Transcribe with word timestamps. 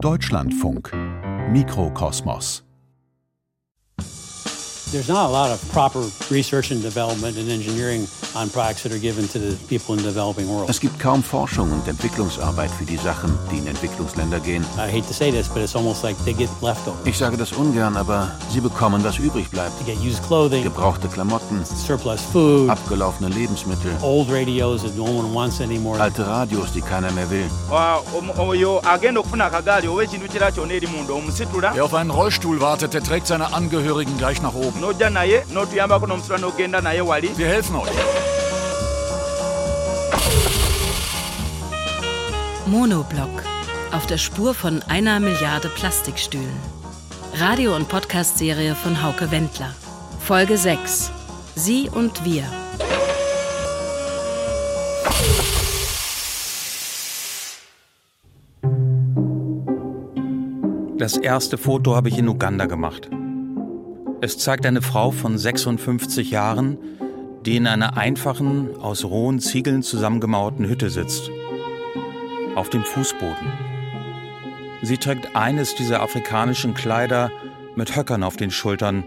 Deutschlandfunk. 0.00 0.92
Mikrokosmos 1.50 2.67
There's 4.90 5.08
not 5.08 5.28
a 5.28 5.32
lot 5.32 5.50
of 5.50 5.60
proper 5.70 6.00
research 6.30 6.70
and 6.70 6.80
development 6.80 7.36
and 7.36 7.50
engineering 7.50 8.06
on 8.34 8.48
products 8.48 8.84
that 8.84 8.92
are 8.92 8.98
given 8.98 9.28
to 9.28 9.38
the 9.38 9.54
people 9.68 9.94
in 9.94 10.00
the 10.00 10.08
developing 10.08 10.48
world. 10.48 10.70
Es 10.70 10.80
gibt 10.80 10.98
kaum 10.98 11.22
Forschung 11.22 11.70
und 11.72 11.86
Entwicklungsarbeit 11.86 12.70
für 12.70 12.86
die 12.86 12.96
Sachen, 12.96 13.38
die 13.52 13.58
in 13.58 13.66
Entwicklungsländer 13.66 14.40
gehen. 14.40 14.64
I 14.78 14.90
hate 14.90 15.06
to 15.06 15.12
say 15.12 15.30
this, 15.30 15.46
but 15.46 15.58
it's 15.58 15.76
almost 15.76 16.02
like 16.02 16.16
they 16.24 16.32
get 16.32 16.48
leftovers. 16.62 17.04
Ich 17.04 17.18
sage 17.18 17.36
das 17.36 17.52
ungern, 17.52 17.98
aber 17.98 18.32
sie 18.50 18.62
bekommen, 18.62 19.04
was 19.04 19.18
übrig 19.18 19.50
bleibt. 19.50 19.72
They 19.84 19.94
get 19.94 20.02
used 20.02 20.22
clothing, 20.26 20.62
Gebrauchte 20.62 21.06
Klamotten, 21.08 21.62
surplus 21.66 22.22
food, 22.22 22.70
abgelaufene 22.70 23.28
Lebensmittel, 23.28 23.92
old 24.00 24.30
radios 24.30 24.84
that 24.84 24.96
no 24.96 25.04
one 25.04 25.34
wants 25.34 25.60
anymore. 25.60 26.00
alte 26.00 26.26
Radios, 26.26 26.72
die 26.72 26.80
keiner 26.80 27.12
mehr 27.12 27.28
will. 27.28 27.50
Omusitula 31.10 31.72
Wer 31.74 31.84
auf 31.84 31.94
einen 31.94 32.10
Rollstuhl 32.10 32.60
wartet, 32.62 32.94
der 32.94 33.02
trägt 33.02 33.26
seine 33.26 33.52
Angehörigen 33.52 34.16
gleich 34.16 34.40
nach 34.40 34.54
oben. 34.54 34.77
N'ojja 34.78 35.10
naye 35.10 35.44
n'otuyambako 35.52 36.06
n'omusitula 36.06 36.38
n'ogenda 36.38 36.80
naye 36.80 37.00
wali 37.00 37.28
Wir 37.36 37.48
helfen 37.48 37.76
euch. 37.76 37.90
Monoblock. 42.66 43.42
Auf 43.92 44.06
der 44.06 44.18
Spur 44.18 44.54
von 44.54 44.82
einer 44.88 45.20
Milliarde 45.20 45.68
Plastikstühlen. 45.68 46.60
Radio- 47.34 47.74
und 47.74 47.88
Podcast-Serie 47.88 48.74
von 48.74 49.02
Hauke 49.02 49.30
Wendler. 49.30 49.74
Folge 50.20 50.58
6. 50.58 51.10
Sie 51.54 51.88
und 51.88 52.24
wir. 52.24 52.44
Das 60.98 61.16
erste 61.16 61.56
Foto 61.56 61.94
habe 61.94 62.08
ich 62.08 62.18
in 62.18 62.28
Uganda 62.28 62.66
gemacht. 62.66 63.08
Es 64.20 64.36
zeigt 64.36 64.66
eine 64.66 64.82
Frau 64.82 65.12
von 65.12 65.38
56 65.38 66.32
Jahren, 66.32 66.76
die 67.46 67.56
in 67.56 67.68
einer 67.68 67.96
einfachen, 67.96 68.76
aus 68.80 69.04
rohen 69.04 69.38
Ziegeln 69.38 69.84
zusammengemauerten 69.84 70.68
Hütte 70.68 70.90
sitzt. 70.90 71.30
Auf 72.56 72.68
dem 72.68 72.82
Fußboden. 72.82 73.52
Sie 74.82 74.96
trägt 74.96 75.36
eines 75.36 75.76
dieser 75.76 76.02
afrikanischen 76.02 76.74
Kleider 76.74 77.30
mit 77.76 77.94
Höckern 77.94 78.24
auf 78.24 78.36
den 78.36 78.50
Schultern 78.50 79.04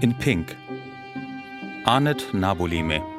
in 0.00 0.14
Pink. 0.16 0.56
Anet 1.84 2.32
Nabulime. 2.32 3.15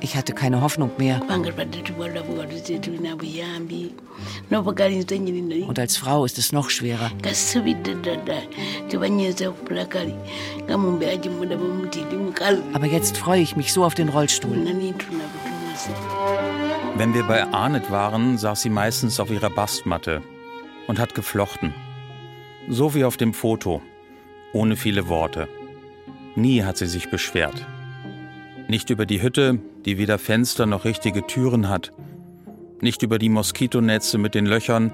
Ich 0.00 0.16
hatte 0.16 0.32
keine 0.32 0.60
Hoffnung 0.60 0.90
mehr. 0.98 1.20
Und 5.68 5.78
als 5.78 5.96
Frau 5.96 6.24
ist 6.24 6.38
es 6.38 6.52
noch 6.52 6.70
schwerer. 6.70 7.10
Aber 12.72 12.86
jetzt 12.86 13.18
freue 13.18 13.40
ich 13.40 13.56
mich 13.56 13.72
so 13.72 13.84
auf 13.84 13.94
den 13.94 14.08
Rollstuhl. 14.08 14.56
Wenn 16.96 17.14
wir 17.14 17.24
bei 17.24 17.44
Arnett 17.46 17.90
waren, 17.90 18.38
saß 18.38 18.62
sie 18.62 18.70
meistens 18.70 19.18
auf 19.18 19.30
ihrer 19.30 19.50
Bastmatte 19.50 20.22
und 20.86 20.98
hat 20.98 21.14
geflochten. 21.14 21.74
So 22.68 22.94
wie 22.94 23.04
auf 23.04 23.16
dem 23.16 23.34
Foto, 23.34 23.82
ohne 24.52 24.76
viele 24.76 25.08
Worte. 25.08 25.48
Nie 26.34 26.62
hat 26.62 26.78
sie 26.78 26.86
sich 26.86 27.10
beschwert. 27.10 27.66
Nicht 28.68 28.90
über 28.90 29.04
die 29.04 29.22
Hütte, 29.22 29.58
die 29.84 29.98
weder 29.98 30.18
Fenster 30.18 30.66
noch 30.66 30.84
richtige 30.84 31.26
Türen 31.26 31.68
hat. 31.68 31.92
Nicht 32.80 33.02
über 33.02 33.18
die 33.18 33.28
Moskitonetze 33.28 34.18
mit 34.18 34.34
den 34.34 34.46
Löchern 34.46 34.92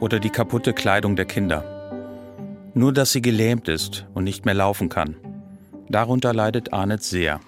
oder 0.00 0.20
die 0.20 0.30
kaputte 0.30 0.72
Kleidung 0.72 1.16
der 1.16 1.24
Kinder. 1.24 1.64
Nur, 2.74 2.92
dass 2.92 3.12
sie 3.12 3.22
gelähmt 3.22 3.68
ist 3.68 4.06
und 4.14 4.24
nicht 4.24 4.44
mehr 4.44 4.54
laufen 4.54 4.88
kann. 4.88 5.16
Darunter 5.88 6.34
leidet 6.34 6.72
Arnett 6.72 7.02
sehr. 7.02 7.40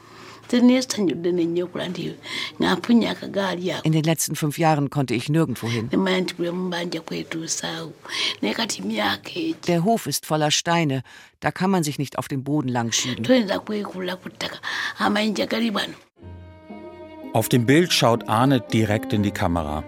In 3.84 3.92
den 3.92 4.04
letzten 4.04 4.36
fünf 4.36 4.58
Jahren 4.58 4.90
konnte 4.90 5.14
ich 5.14 5.28
nirgendwo 5.28 5.68
hin. 5.68 5.88
Der 9.66 9.84
Hof 9.84 10.06
ist 10.06 10.26
voller 10.26 10.50
Steine. 10.50 11.02
Da 11.40 11.50
kann 11.50 11.70
man 11.70 11.84
sich 11.84 11.98
nicht 11.98 12.18
auf 12.18 12.28
dem 12.28 12.44
Boden 12.44 12.68
langschieben. 12.68 13.24
Auf 17.34 17.48
dem 17.48 17.66
Bild 17.66 17.92
schaut 17.92 18.28
Arnett 18.28 18.72
direkt 18.72 19.12
in 19.12 19.22
die 19.22 19.30
Kamera. 19.30 19.84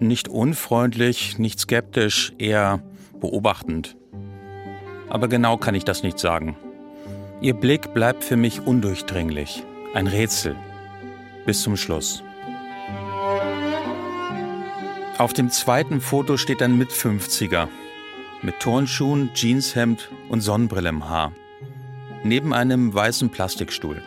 Nicht 0.00 0.28
unfreundlich, 0.28 1.38
nicht 1.38 1.60
skeptisch, 1.60 2.32
eher 2.38 2.82
beobachtend. 3.20 3.96
Aber 5.08 5.28
genau 5.28 5.56
kann 5.56 5.74
ich 5.76 5.84
das 5.84 6.02
nicht 6.02 6.18
sagen. 6.18 6.56
Ihr 7.42 7.54
Blick 7.54 7.92
bleibt 7.92 8.22
für 8.22 8.36
mich 8.36 8.64
undurchdringlich. 8.68 9.64
Ein 9.94 10.06
Rätsel. 10.06 10.54
Bis 11.44 11.62
zum 11.62 11.76
Schluss. 11.76 12.22
Auf 15.18 15.32
dem 15.32 15.50
zweiten 15.50 16.00
Foto 16.00 16.36
steht 16.36 16.62
ein 16.62 16.78
Mit-50er. 16.78 17.66
Mit 18.42 18.60
Turnschuhen, 18.60 19.30
Jeanshemd 19.34 20.08
und 20.28 20.40
Sonnenbrille 20.40 20.88
im 20.88 21.08
Haar. 21.08 21.32
Neben 22.22 22.54
einem 22.54 22.94
weißen 22.94 23.30
Plastikstuhl. 23.30 24.00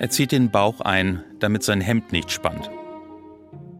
Er 0.00 0.10
zieht 0.10 0.32
den 0.32 0.50
Bauch 0.50 0.80
ein, 0.80 1.22
damit 1.38 1.62
sein 1.62 1.80
Hemd 1.80 2.10
nicht 2.10 2.32
spannt. 2.32 2.72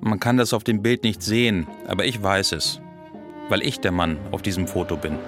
Man 0.01 0.21
kann 0.21 0.37
das 0.37 0.53
auf 0.53 0.63
dem 0.63 0.83
Bild 0.83 1.03
nicht 1.03 1.21
sehen, 1.21 1.67
aber 1.89 2.05
ich 2.05 2.23
weiß 2.23 2.53
es, 2.53 2.81
weil 3.49 3.63
ich 3.63 3.81
der 3.81 3.91
Mann 3.91 4.19
auf 4.31 4.41
diesem 4.41 4.69
Foto 4.69 4.97
bin. 4.97 5.19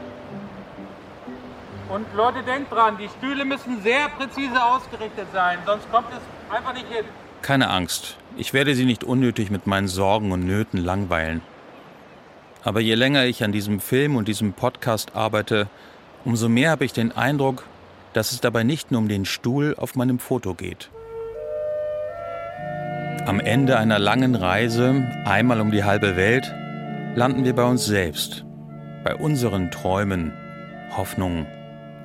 Und 1.88 2.06
Leute, 2.16 2.42
denkt 2.42 2.72
dran, 2.72 2.98
die 2.98 3.08
Stühle 3.08 3.44
müssen 3.44 3.80
sehr 3.82 4.08
präzise 4.08 4.62
ausgerichtet 4.62 5.28
sein, 5.32 5.58
sonst 5.64 5.90
kommt 5.92 6.08
es 6.10 6.54
einfach 6.54 6.74
nicht 6.74 6.88
hin. 6.88 7.04
Keine 7.42 7.70
Angst, 7.70 8.16
ich 8.36 8.52
werde 8.52 8.74
Sie 8.74 8.84
nicht 8.84 9.04
unnötig 9.04 9.50
mit 9.50 9.68
meinen 9.68 9.86
Sorgen 9.86 10.32
und 10.32 10.44
Nöten 10.44 10.78
langweilen. 10.84 11.42
Aber 12.64 12.80
je 12.80 12.94
länger 12.94 13.24
ich 13.24 13.44
an 13.44 13.52
diesem 13.52 13.78
Film 13.78 14.16
und 14.16 14.26
diesem 14.26 14.52
Podcast 14.52 15.14
arbeite, 15.14 15.68
umso 16.24 16.48
mehr 16.48 16.70
habe 16.72 16.84
ich 16.84 16.92
den 16.92 17.12
Eindruck, 17.12 17.64
dass 18.14 18.32
es 18.32 18.40
dabei 18.40 18.64
nicht 18.64 18.90
nur 18.90 19.00
um 19.00 19.08
den 19.08 19.24
Stuhl 19.24 19.76
auf 19.78 19.94
meinem 19.94 20.18
Foto 20.18 20.54
geht. 20.54 20.90
Am 23.26 23.38
Ende 23.38 23.78
einer 23.78 24.00
langen 24.00 24.34
Reise, 24.34 25.04
einmal 25.24 25.60
um 25.60 25.70
die 25.70 25.84
halbe 25.84 26.16
Welt, 26.16 26.52
landen 27.14 27.44
wir 27.44 27.54
bei 27.54 27.64
uns 27.64 27.86
selbst, 27.86 28.44
bei 29.04 29.14
unseren 29.14 29.70
Träumen, 29.70 30.32
Hoffnungen, 30.96 31.46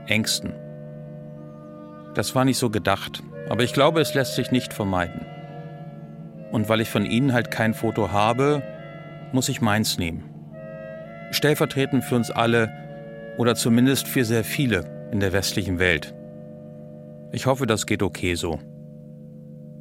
Ängsten. 0.08 0.54
Das 2.14 2.36
war 2.36 2.46
nicht 2.46 2.58
so 2.58 2.70
gedacht, 2.70 3.24
aber 3.50 3.64
ich 3.64 3.74
glaube, 3.74 4.02
es 4.02 4.14
lässt 4.14 4.36
sich 4.36 4.52
nicht 4.52 4.74
vermeiden. 4.74 5.26
Und 6.52 6.68
weil 6.68 6.82
ich 6.82 6.90
von 6.90 7.06
Ihnen 7.06 7.34
halt 7.34 7.52
kein 7.52 7.74
Foto 7.74 8.12
habe, 8.12 8.62
muss 9.32 9.50
ich 9.50 9.62
meins 9.62 9.98
nehmen. 9.98 10.24
Stellvertretend 11.32 12.04
für 12.04 12.16
uns 12.16 12.30
alle 12.30 12.70
oder 13.38 13.56
zumindest 13.56 14.08
für 14.08 14.26
sehr 14.26 14.44
viele 14.44 15.10
in 15.12 15.20
der 15.20 15.32
westlichen 15.32 15.80
Welt. 15.80 16.14
Ich 17.32 17.46
hoffe, 17.46 17.66
das 17.66 17.86
geht 17.86 18.04
okay 18.04 18.36
so. 18.36 18.60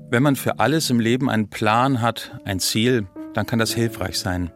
Wenn 0.09 0.23
man 0.23 0.37
für 0.37 0.59
alles 0.61 0.91
im 0.91 1.01
Leben 1.01 1.29
einen 1.29 1.51
Plan 1.51 2.01
hat, 2.01 2.39
ein 2.45 2.61
Ziel, 2.61 3.07
dann 3.35 3.47
kann 3.47 3.59
das 3.59 3.73
hilfreich 3.73 4.19
sein. 4.19 4.51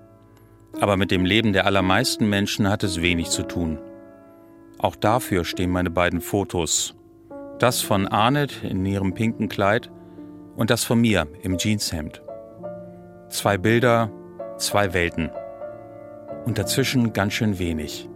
Aber 0.81 0.97
mit 0.97 1.11
dem 1.11 1.25
Leben 1.25 1.53
der 1.53 1.67
allermeisten 1.67 2.29
Menschen 2.29 2.69
hat 2.69 2.83
es 2.83 3.01
wenig 3.01 3.31
zu 3.31 3.43
tun. 3.43 3.79
Auch 4.85 4.97
dafür 4.97 5.47
stehen 5.47 5.71
meine 5.71 5.89
beiden 5.89 6.21
Fotos. 6.21 6.95
Das 7.59 7.81
von 7.81 8.07
Arnett 8.07 8.63
in 8.63 8.85
ihrem 8.85 9.15
pinken 9.15 9.49
Kleid 9.49 9.91
und 10.57 10.69
das 10.69 10.85
von 10.85 11.01
mir 11.01 11.27
im 11.41 11.57
Jeanshemd. 11.57 12.23
Zwei 13.31 13.57
Bilder, 13.57 14.11
zwei 14.59 14.93
Welten. 14.93 15.31
Und 16.45 16.59
dazwischen 16.59 17.15
ganz 17.15 17.33
schön 17.33 17.59
wenig. 17.59 18.11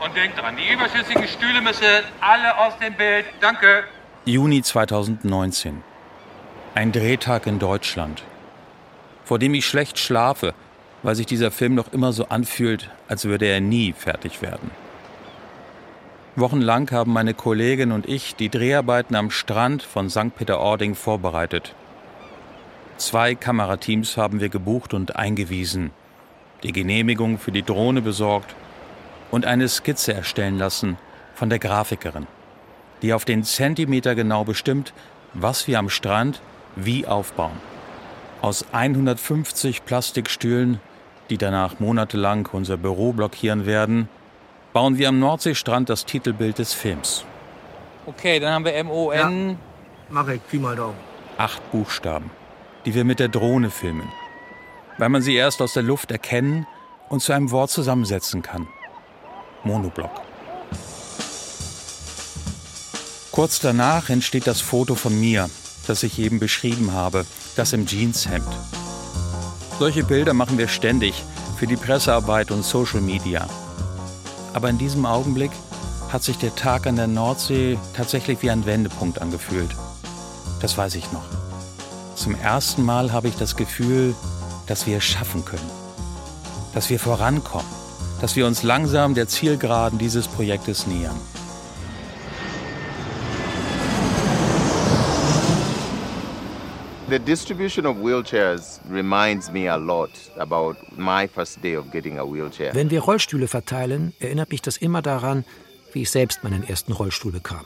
Und 0.00 0.16
denkt 0.16 0.40
dran, 0.40 0.56
die 0.56 0.74
überschüssigen 0.74 1.28
Stühle 1.28 1.60
müssen 1.60 1.84
alle 2.20 2.58
aus 2.58 2.76
dem 2.78 2.94
Bild. 2.94 3.26
Danke. 3.40 3.84
Juni 4.24 4.60
2019. 4.62 5.84
Ein 6.74 6.90
Drehtag 6.90 7.46
in 7.46 7.60
Deutschland, 7.60 8.24
vor 9.28 9.38
dem 9.38 9.52
ich 9.52 9.66
schlecht 9.66 9.98
schlafe, 9.98 10.54
weil 11.02 11.14
sich 11.14 11.26
dieser 11.26 11.50
Film 11.50 11.74
noch 11.74 11.92
immer 11.92 12.14
so 12.14 12.30
anfühlt, 12.30 12.88
als 13.08 13.26
würde 13.26 13.44
er 13.44 13.60
nie 13.60 13.92
fertig 13.92 14.40
werden. 14.40 14.70
Wochenlang 16.34 16.90
haben 16.92 17.12
meine 17.12 17.34
Kollegin 17.34 17.92
und 17.92 18.08
ich 18.08 18.36
die 18.36 18.48
Dreharbeiten 18.48 19.14
am 19.14 19.30
Strand 19.30 19.82
von 19.82 20.08
St. 20.08 20.34
Peter-Ording 20.34 20.94
vorbereitet. 20.94 21.74
Zwei 22.96 23.34
Kamerateams 23.34 24.16
haben 24.16 24.40
wir 24.40 24.48
gebucht 24.48 24.94
und 24.94 25.16
eingewiesen, 25.16 25.90
die 26.62 26.72
Genehmigung 26.72 27.38
für 27.38 27.52
die 27.52 27.62
Drohne 27.62 28.00
besorgt 28.00 28.54
und 29.30 29.44
eine 29.44 29.68
Skizze 29.68 30.14
erstellen 30.14 30.56
lassen 30.56 30.96
von 31.34 31.50
der 31.50 31.58
Grafikerin. 31.58 32.26
die 33.02 33.12
auf 33.12 33.26
den 33.26 33.44
Zentimeter 33.44 34.14
genau 34.14 34.44
bestimmt, 34.44 34.94
was 35.34 35.68
wir 35.68 35.78
am 35.78 35.90
Strand 35.90 36.40
wie 36.76 37.06
aufbauen. 37.06 37.60
Aus 38.40 38.64
150 38.70 39.84
Plastikstühlen, 39.84 40.80
die 41.28 41.38
danach 41.38 41.80
monatelang 41.80 42.48
unser 42.52 42.76
Büro 42.76 43.12
blockieren 43.12 43.66
werden, 43.66 44.08
bauen 44.72 44.96
wir 44.96 45.08
am 45.08 45.18
Nordseestrand 45.18 45.88
das 45.88 46.04
Titelbild 46.04 46.58
des 46.58 46.72
Films. 46.72 47.24
Okay, 48.06 48.38
dann 48.38 48.54
haben 48.54 48.64
wir 48.64 48.74
M-O-N. 48.74 49.50
Ja, 49.50 49.56
mach 50.08 50.28
ich, 50.28 50.40
Pi 50.46 50.58
mal 50.58 50.76
Daumen. 50.76 50.96
Acht 51.36 51.70
Buchstaben, 51.72 52.30
die 52.84 52.94
wir 52.94 53.04
mit 53.04 53.18
der 53.18 53.28
Drohne 53.28 53.70
filmen, 53.70 54.08
weil 54.98 55.08
man 55.08 55.20
sie 55.20 55.34
erst 55.34 55.60
aus 55.60 55.72
der 55.72 55.82
Luft 55.82 56.12
erkennen 56.12 56.66
und 57.08 57.20
zu 57.20 57.32
einem 57.32 57.50
Wort 57.50 57.70
zusammensetzen 57.70 58.42
kann. 58.42 58.68
Monoblock. 59.64 60.22
Kurz 63.32 63.58
danach 63.60 64.10
entsteht 64.10 64.46
das 64.46 64.60
Foto 64.60 64.94
von 64.94 65.18
mir, 65.18 65.50
das 65.86 66.02
ich 66.02 66.18
eben 66.18 66.38
beschrieben 66.38 66.92
habe, 66.92 67.24
das 67.58 67.72
im 67.72 67.86
Jeanshemd. 67.86 68.46
Solche 69.78 70.04
Bilder 70.04 70.32
machen 70.32 70.58
wir 70.58 70.68
ständig 70.68 71.24
für 71.56 71.66
die 71.66 71.76
Pressearbeit 71.76 72.50
und 72.50 72.64
Social 72.64 73.00
Media. 73.00 73.48
Aber 74.54 74.70
in 74.70 74.78
diesem 74.78 75.06
Augenblick 75.06 75.50
hat 76.08 76.22
sich 76.22 76.38
der 76.38 76.54
Tag 76.54 76.86
an 76.86 76.96
der 76.96 77.06
Nordsee 77.06 77.78
tatsächlich 77.94 78.42
wie 78.42 78.50
ein 78.50 78.64
Wendepunkt 78.64 79.20
angefühlt. 79.20 79.70
Das 80.60 80.78
weiß 80.78 80.94
ich 80.94 81.10
noch. 81.12 81.24
Zum 82.14 82.34
ersten 82.34 82.82
Mal 82.84 83.12
habe 83.12 83.28
ich 83.28 83.36
das 83.36 83.56
Gefühl, 83.56 84.14
dass 84.66 84.86
wir 84.86 84.98
es 84.98 85.04
schaffen 85.04 85.44
können. 85.44 85.70
Dass 86.74 86.90
wir 86.90 86.98
vorankommen. 86.98 87.66
Dass 88.20 88.36
wir 88.36 88.46
uns 88.46 88.62
langsam 88.62 89.14
der 89.14 89.28
Zielgeraden 89.28 89.98
dieses 89.98 90.28
Projektes 90.28 90.86
nähern. 90.86 91.16
The 97.10 97.18
distribution 97.18 97.86
of 97.86 97.96
wheelchairs 97.96 98.80
reminds 98.90 99.50
me 99.50 99.66
a 99.66 99.76
lot 99.76 100.10
about 100.36 100.76
my 100.98 101.26
first 101.26 101.62
day 101.62 101.74
of 101.74 101.90
getting 101.90 102.18
a 102.18 102.22
wheelchair. 102.22 102.74
Wenn 102.74 102.90
wir 102.90 103.00
Rollstühle 103.00 103.48
verteilen, 103.48 104.12
erinnert 104.20 104.50
mich 104.50 104.60
das 104.60 104.76
immer 104.76 105.00
daran, 105.00 105.46
wie 105.94 106.02
ich 106.02 106.10
selbst 106.10 106.44
meinen 106.44 106.62
ersten 106.68 106.92
Rollstuhl 106.92 107.32
bekam. 107.32 107.64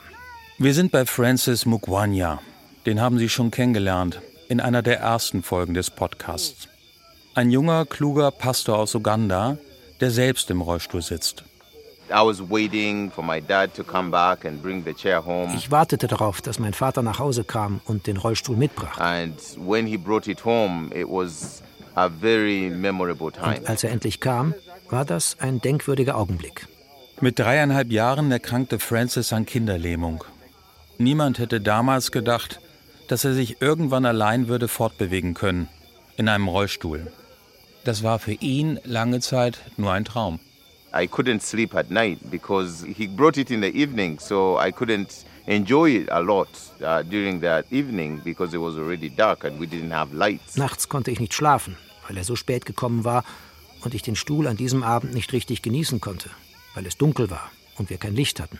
Wir 0.59 0.75
sind 0.75 0.93
bei 0.93 1.07
Francis 1.07 1.67
Mugwanya. 1.67 2.41
Den 2.87 3.01
haben 3.01 3.19
Sie 3.19 3.29
schon 3.29 3.51
kennengelernt 3.51 4.21
in 4.49 4.61
einer 4.61 4.81
der 4.81 5.01
ersten 5.01 5.43
Folgen 5.43 5.75
des 5.75 5.91
Podcasts. 5.91 6.69
Ein 7.35 7.51
junger, 7.51 7.85
kluger 7.85 8.31
Pastor 8.31 8.79
aus 8.79 8.95
Uganda, 8.95 9.59
der 10.01 10.13
selbst 10.13 10.51
im 10.53 10.61
Rollstuhl 10.61 11.03
sitzt. 11.03 11.43
Ich 15.55 15.71
wartete 15.71 16.07
darauf, 16.07 16.43
dass 16.43 16.59
mein 16.59 16.75
Vater 16.75 17.03
nach 17.03 17.19
Hause 17.19 17.45
kam 17.45 17.81
und 17.85 18.07
den 18.07 18.17
Rollstuhl 18.17 18.57
mitbrachte. 18.57 19.01
And 19.01 19.39
when 19.57 19.87
he 19.87 19.97
brought 19.97 20.27
it 20.29 20.45
home, 20.45 20.95
it 20.95 21.07
was 21.09 21.63
a 21.95 22.09
very 22.09 22.71
memorable 22.71 23.33
time. 23.33 23.59
Und 23.59 23.69
als 23.69 23.85
er 23.85 23.91
endlich 23.91 24.21
kam, 24.21 24.55
war 24.91 25.05
das 25.05 25.37
ein 25.41 25.61
denkwürdiger 25.61 26.17
Augenblick. 26.17 26.69
Mit 27.21 27.39
dreieinhalb 27.39 27.91
Jahren 27.91 28.31
erkrankte 28.33 28.79
Francis 28.79 29.33
an 29.33 29.47
Kinderlähmung. 29.47 30.25
Niemand 30.99 31.39
hätte 31.39 31.61
damals 31.61 32.11
gedacht, 32.13 32.61
dass 33.09 33.25
er 33.25 33.35
sich 33.35 33.61
irgendwann 33.61 34.07
allein 34.07 34.49
würde 34.49 34.69
fortbewegen 34.69 35.35
können, 35.35 35.69
in 36.17 36.29
einem 36.29 36.49
Rollstuhl. 36.49 37.13
Das 37.85 38.03
war 38.03 38.19
für 38.19 38.33
ihn 38.33 38.79
lange 38.85 39.21
Zeit 39.21 39.59
nur 39.77 39.93
ein 39.93 40.05
Traum. 40.05 40.41
I 40.95 41.07
couldn't 41.07 41.41
sleep 41.41 41.75
at 41.75 41.91
night 41.91 42.19
because 42.31 42.85
he 42.85 43.07
brought 43.07 43.39
it 43.39 43.51
in 43.51 43.61
the 43.61 43.71
evening, 43.75 44.19
so 44.19 44.59
I 44.59 44.73
couldn't 44.73 45.25
enjoy 45.47 45.91
it 45.91 46.09
a 46.11 46.21
lot 46.21 46.49
uh, 46.83 47.03
during 47.03 47.41
that 47.41 47.65
evening 47.71 48.21
because 48.25 48.55
it 48.55 48.61
was 48.61 48.77
already 48.77 49.09
dark 49.09 49.45
and 49.45 49.59
we 49.59 49.67
didn't 49.67 49.91
have 49.91 50.13
lights. 50.13 50.57
Nachts 50.57 50.89
konnte 50.89 51.11
ich 51.11 51.19
nicht 51.19 51.35
schlafen, 51.35 51.77
weil 52.07 52.17
er 52.17 52.25
so 52.25 52.37
spät 52.37 52.67
gekommen 52.67 53.05
war 53.05 53.25
und 53.83 53.95
ich 53.95 54.03
den 54.03 54.17
Stuhl 54.17 54.47
an 54.47 54.57
diesem 54.57 54.83
Abend 54.83 55.15
nicht 55.15 55.33
richtig 55.33 55.63
genießen 55.63 56.01
konnte, 56.01 56.31
weil 56.75 56.87
es 56.87 56.97
dunkel 56.97 57.31
war 57.31 57.51
und 57.79 57.91
wir 57.91 57.97
kein 57.97 58.15
Licht 58.15 58.39
hatten. 58.39 58.59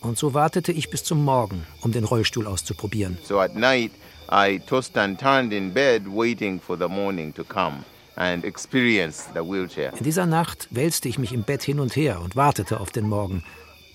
Und 0.00 0.18
so 0.18 0.34
wartete 0.34 0.70
ich 0.72 0.90
bis 0.90 1.02
zum 1.02 1.24
Morgen, 1.24 1.66
um 1.80 1.90
den 1.90 2.04
Rollstuhl 2.04 2.46
auszuprobieren. 2.46 3.18
So 3.24 3.40
at 3.40 3.56
night 3.56 3.90
I 4.30 4.60
tossed 4.60 4.96
and 4.96 5.18
turned 5.18 5.52
in 5.52 5.72
bed 5.72 6.02
waiting 6.06 6.60
for 6.60 6.76
the 6.78 6.88
morning 6.88 7.34
to 7.34 7.42
come. 7.44 7.84
And 8.16 8.44
experience 8.44 9.28
the 9.34 9.40
wheelchair. 9.40 9.92
In 9.96 10.04
dieser 10.04 10.26
Nacht 10.26 10.68
wälzte 10.70 11.08
ich 11.08 11.18
mich 11.18 11.32
im 11.32 11.42
Bett 11.42 11.62
hin 11.62 11.80
und 11.80 11.94
her 11.96 12.20
und 12.20 12.34
wartete 12.34 12.80
auf 12.80 12.90
den 12.90 13.08
Morgen, 13.08 13.44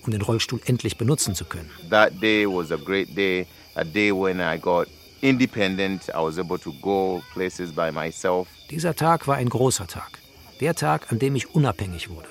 um 0.06 0.12
den 0.12 0.21
Rollstuhl 0.21 0.62
endlich 0.65 0.97
benutzen 0.97 1.33
zu 1.33 1.45
können. 1.45 1.71
That 1.89 2.21
day 2.21 2.45
was 2.45 2.71
a 2.71 2.77
great 2.77 3.15
day, 3.18 3.47
a 3.75 3.83
day 3.83 4.12
when 4.12 4.39
I 4.39 4.59
got 4.59 4.88
independent. 5.21 6.09
I 6.09 6.19
was 6.19 6.38
able 6.38 6.59
to 6.59 6.71
go 6.81 7.21
places 7.33 7.71
by 7.71 7.91
myself. 7.91 8.47
Dieser 8.69 8.95
Tag 8.95 9.27
war 9.27 9.38
ein 9.38 9.50
großer 9.50 9.88
Tag. 9.88 10.19
Der 10.59 10.75
Tag, 10.75 11.12
an 11.12 11.17
dem 11.17 11.35
ich 11.35 11.56
unabhängig 11.56 12.09
wurde. 12.09 12.27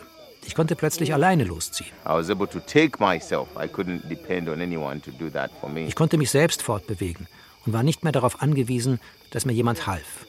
Ich 0.47 0.55
konnte 0.55 0.77
plötzlich 0.77 1.13
alleine 1.13 1.45
losziehen. 1.45 1.91
I 2.07 2.11
was 2.11 2.31
able 2.31 2.49
to 2.49 2.61
take 2.61 3.03
myself. 3.03 3.49
I 3.57 3.67
couldn't 3.67 4.09
depend 4.09 4.49
on 4.49 4.61
anyone 4.61 5.01
to 5.03 5.11
do 5.11 5.29
that 5.31 5.51
for 5.61 5.69
me. 5.69 5.87
Ich 5.87 5.95
konnte 5.95 6.19
mich 6.19 6.31
selbst 6.31 6.63
fortbewegen 6.63 7.27
und 7.67 7.73
war 7.73 7.83
nicht 7.83 8.05
mehr 8.05 8.13
darauf 8.13 8.43
angewiesen, 8.43 9.01
dass 9.31 9.45
mir 9.45 9.53
jemand 9.53 9.87
half. 9.87 10.27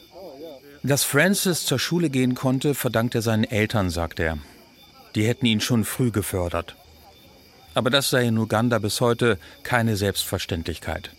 Dass 0.84 1.04
Francis 1.04 1.64
zur 1.64 1.78
Schule 1.78 2.10
gehen 2.10 2.34
konnte, 2.34 2.74
verdankt 2.74 3.14
er 3.14 3.22
seinen 3.22 3.44
Eltern, 3.44 3.88
sagt 3.88 4.18
er. 4.18 4.38
Die 5.14 5.24
hätten 5.24 5.46
ihn 5.46 5.60
schon 5.60 5.84
früh 5.84 6.10
gefördert. 6.10 6.74
Aber 7.74 7.88
das 7.88 8.10
sei 8.10 8.26
in 8.26 8.36
Uganda 8.36 8.80
bis 8.80 9.00
heute 9.00 9.38
keine 9.62 9.96
Selbstverständlichkeit. 9.96 11.10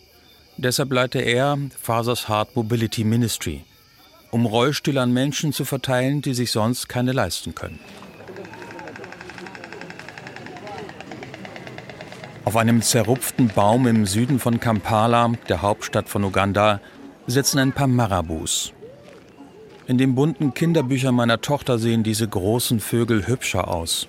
Deshalb 0.57 0.91
leite 0.91 1.19
er 1.19 1.57
Fathers 1.81 2.27
Heart 2.27 2.57
Mobility 2.57 3.05
Ministry, 3.05 3.63
um 4.31 4.45
Rollstühle 4.45 5.01
an 5.01 5.13
Menschen 5.13 5.53
zu 5.53 5.63
verteilen, 5.63 6.21
die 6.21 6.33
sich 6.33 6.51
sonst 6.51 6.89
keine 6.89 7.13
leisten 7.13 7.55
können. 7.55 7.79
Auf 12.43 12.57
einem 12.57 12.81
zerrupften 12.81 13.47
Baum 13.47 13.87
im 13.87 14.05
Süden 14.05 14.39
von 14.39 14.59
Kampala, 14.59 15.31
der 15.47 15.61
Hauptstadt 15.61 16.09
von 16.09 16.25
Uganda, 16.25 16.81
sitzen 17.27 17.59
ein 17.59 17.71
paar 17.71 17.87
Marabus. 17.87 18.73
In 19.85 19.97
den 19.97 20.15
bunten 20.15 20.53
Kinderbüchern 20.53 21.13
meiner 21.13 21.41
Tochter 21.41 21.77
sehen 21.77 22.03
diese 22.03 22.25
großen 22.27 22.79
Vögel 22.79 23.27
hübscher 23.27 23.67
aus. 23.67 24.07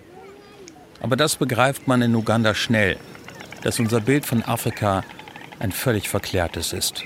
Aber 1.00 1.16
das 1.16 1.34
begreift 1.36 1.88
man 1.88 2.00
in 2.00 2.14
Uganda 2.14 2.54
schnell, 2.54 2.96
dass 3.62 3.80
unser 3.80 4.00
Bild 4.00 4.24
von 4.24 4.44
Afrika 4.44 5.02
ein 5.58 5.72
völlig 5.72 6.08
verklärtes 6.08 6.72
ist. 6.72 7.02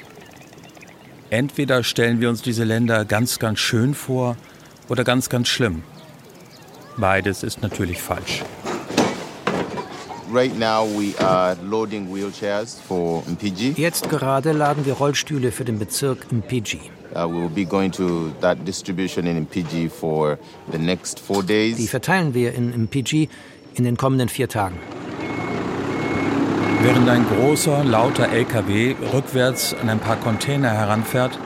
Entweder 1.30 1.82
stellen 1.82 2.20
wir 2.20 2.28
uns 2.28 2.42
diese 2.42 2.64
Länder 2.64 3.04
ganz, 3.06 3.38
ganz 3.38 3.58
schön 3.58 3.94
vor 3.94 4.36
oder 4.88 5.02
ganz, 5.02 5.30
ganz 5.30 5.48
schlimm. 5.48 5.82
Beides 6.98 7.42
ist 7.42 7.62
natürlich 7.62 8.02
falsch. 8.02 8.42
Right 10.30 10.58
now 10.58 10.86
we 10.86 11.18
are 11.24 11.56
loading 11.64 12.14
wheelchairs 12.14 12.78
for 12.86 13.22
Mpiji. 13.26 13.72
Jetzt 13.76 14.10
gerade 14.10 14.52
laden 14.52 14.84
wir 14.84 14.92
Rollstühle 14.92 15.52
für 15.52 15.64
den 15.64 15.78
Bezirk 15.78 16.30
Mpiji. 16.30 16.80
Uh, 17.14 17.26
we 17.26 17.40
will 17.40 17.48
be 17.48 17.64
going 17.64 17.90
to 17.90 18.30
that 18.40 18.64
distribution 18.64 19.26
in 19.26 19.46
Mpiji 19.46 19.90
for 19.90 20.38
the 20.70 20.78
next 20.78 21.20
four 21.20 21.42
days. 21.42 21.76
Die 21.76 21.88
verteilen 21.88 22.34
wir 22.34 22.54
in 22.54 22.72
Mpiji 22.86 23.28
in 23.74 23.84
den 23.84 23.96
kommenden 23.96 24.28
vier 24.28 24.48
Tagen. 24.48 24.78
Während 26.82 27.08
ein 27.08 27.26
großer, 27.26 27.82
lauter 27.82 28.28
LKW 28.28 28.94
rückwärts 29.12 29.74
an 29.74 29.88
ein 29.88 29.98
paar 29.98 30.16
Container 30.16 30.70
heranfährt, 30.70 31.38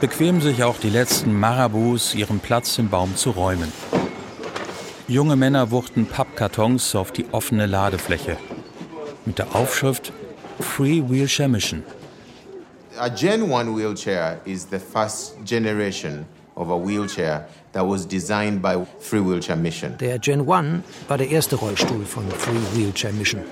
bequemen 0.00 0.40
sich 0.42 0.64
auch 0.64 0.78
die 0.78 0.90
letzten 0.90 1.32
Marabus, 1.38 2.14
ihren 2.14 2.40
Platz 2.40 2.78
im 2.78 2.88
Baum 2.88 3.16
zu 3.16 3.30
räumen. 3.30 3.72
Junge 5.08 5.36
Männer 5.36 5.70
wuchten 5.70 6.06
Pappkartons 6.06 6.94
auf 6.94 7.12
die 7.12 7.26
offene 7.32 7.66
Ladefläche 7.66 8.36
mit 9.24 9.38
der 9.38 9.54
Aufschrift 9.54 10.12
Free 10.60 11.02
Wheelchair 11.08 11.48
Mission. 11.48 11.82
A 12.98 13.08
Gen 13.10 13.50
1 13.50 13.76
wheelchair 13.76 14.40
is 14.46 14.66
the 14.70 14.78
first 14.78 15.34
generation 15.44 16.26
of 16.54 16.70
a 16.70 16.76
wheelchair 16.76 17.46
that 17.72 17.86
was 17.86 18.06
designed 18.06 18.62
by 18.62 18.82
Free 19.00 19.20
Wheelchair 19.20 19.56
Mission. 19.56 19.98
Der 19.98 20.18
Gen 20.18 20.48
1 20.48 20.82
war 21.08 21.18
der 21.18 21.28
erste 21.28 21.56
Rollstuhl 21.56 22.06
von 22.06 22.28
Free 22.30 22.52
Wheelchair 22.74 23.12
Mission. 23.12 23.42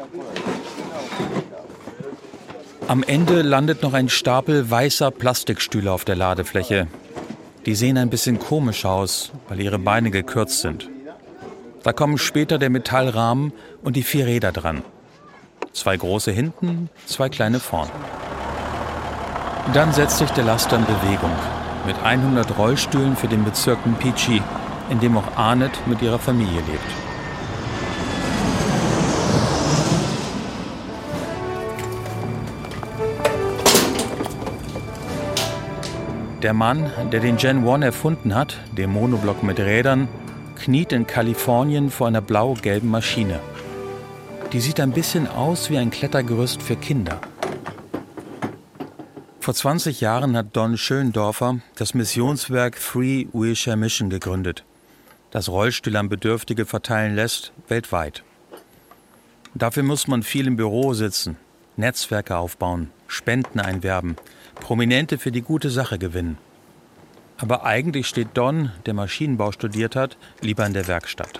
Am 2.88 3.02
Ende 3.02 3.42
landet 3.42 3.82
noch 3.82 3.92
ein 3.92 4.08
Stapel 4.08 4.70
weißer 4.70 5.10
Plastikstühle 5.10 5.92
auf 5.92 6.04
der 6.04 6.16
Ladefläche. 6.16 6.86
Die 7.66 7.74
sehen 7.74 7.98
ein 7.98 8.10
bisschen 8.10 8.38
komisch 8.38 8.84
aus, 8.84 9.32
weil 9.48 9.60
ihre 9.60 9.78
Beine 9.78 10.10
gekürzt 10.10 10.60
sind. 10.60 10.88
Da 11.82 11.92
kommen 11.92 12.16
später 12.16 12.58
der 12.58 12.70
Metallrahmen 12.70 13.52
und 13.82 13.96
die 13.96 14.02
vier 14.02 14.26
Räder 14.26 14.52
dran. 14.52 14.82
Zwei 15.72 15.96
große 15.96 16.30
hinten, 16.30 16.88
zwei 17.06 17.28
kleine 17.28 17.60
vorn. 17.60 17.90
Dann 19.73 19.92
setzt 19.92 20.18
sich 20.18 20.30
der 20.30 20.44
Laster 20.44 20.76
in 20.76 20.85
Bewegung. 20.85 21.33
Mit 21.87 21.97
100 22.02 22.59
Rollstühlen 22.59 23.16
für 23.16 23.28
den 23.28 23.44
Bezirk 23.44 23.85
Mpichi, 23.87 24.42
in 24.90 25.00
dem 25.00 25.16
auch 25.16 25.37
Arnett 25.37 25.73
mit 25.87 26.02
ihrer 26.02 26.18
Familie 26.18 26.61
lebt. 26.61 26.80
Der 36.42 36.52
Mann, 36.52 36.90
der 37.11 37.21
den 37.21 37.38
Gen 37.38 37.66
1 37.66 37.85
erfunden 37.85 38.35
hat, 38.35 38.59
den 38.73 38.92
Monoblock 38.92 39.42
mit 39.42 39.59
Rädern, 39.59 40.09
kniet 40.56 40.92
in 40.92 41.06
Kalifornien 41.06 41.90
vor 41.90 42.06
einer 42.06 42.21
blau-gelben 42.21 42.90
Maschine. 42.90 43.40
Die 44.52 44.61
sieht 44.61 44.78
ein 44.78 44.92
bisschen 44.92 45.26
aus 45.26 45.71
wie 45.71 45.78
ein 45.78 45.90
Klettergerüst 45.90 46.62
für 46.62 46.76
Kinder. 46.76 47.18
Vor 49.44 49.52
20 49.52 50.00
Jahren 50.00 50.38
hat 50.38 50.56
Don 50.56 50.78
Schöndorfer 50.78 51.58
das 51.74 51.92
Missionswerk 51.92 52.78
Free 52.78 53.26
Wheelchair 53.34 53.76
Mission 53.76 54.08
gegründet, 54.08 54.64
das 55.32 55.50
Rollstühle 55.50 55.98
an 55.98 56.08
Bedürftige 56.08 56.64
verteilen 56.64 57.14
lässt, 57.14 57.52
weltweit. 57.68 58.24
Dafür 59.54 59.82
muss 59.82 60.08
man 60.08 60.22
viel 60.22 60.46
im 60.46 60.56
Büro 60.56 60.94
sitzen, 60.94 61.36
Netzwerke 61.76 62.38
aufbauen, 62.38 62.88
Spenden 63.06 63.60
einwerben, 63.60 64.16
Prominente 64.54 65.18
für 65.18 65.30
die 65.30 65.42
gute 65.42 65.68
Sache 65.68 65.98
gewinnen. 65.98 66.38
Aber 67.36 67.66
eigentlich 67.66 68.06
steht 68.06 68.28
Don, 68.32 68.72
der 68.86 68.94
Maschinenbau 68.94 69.52
studiert 69.52 69.94
hat, 69.94 70.16
lieber 70.40 70.64
in 70.64 70.72
der 70.72 70.88
Werkstatt. 70.88 71.38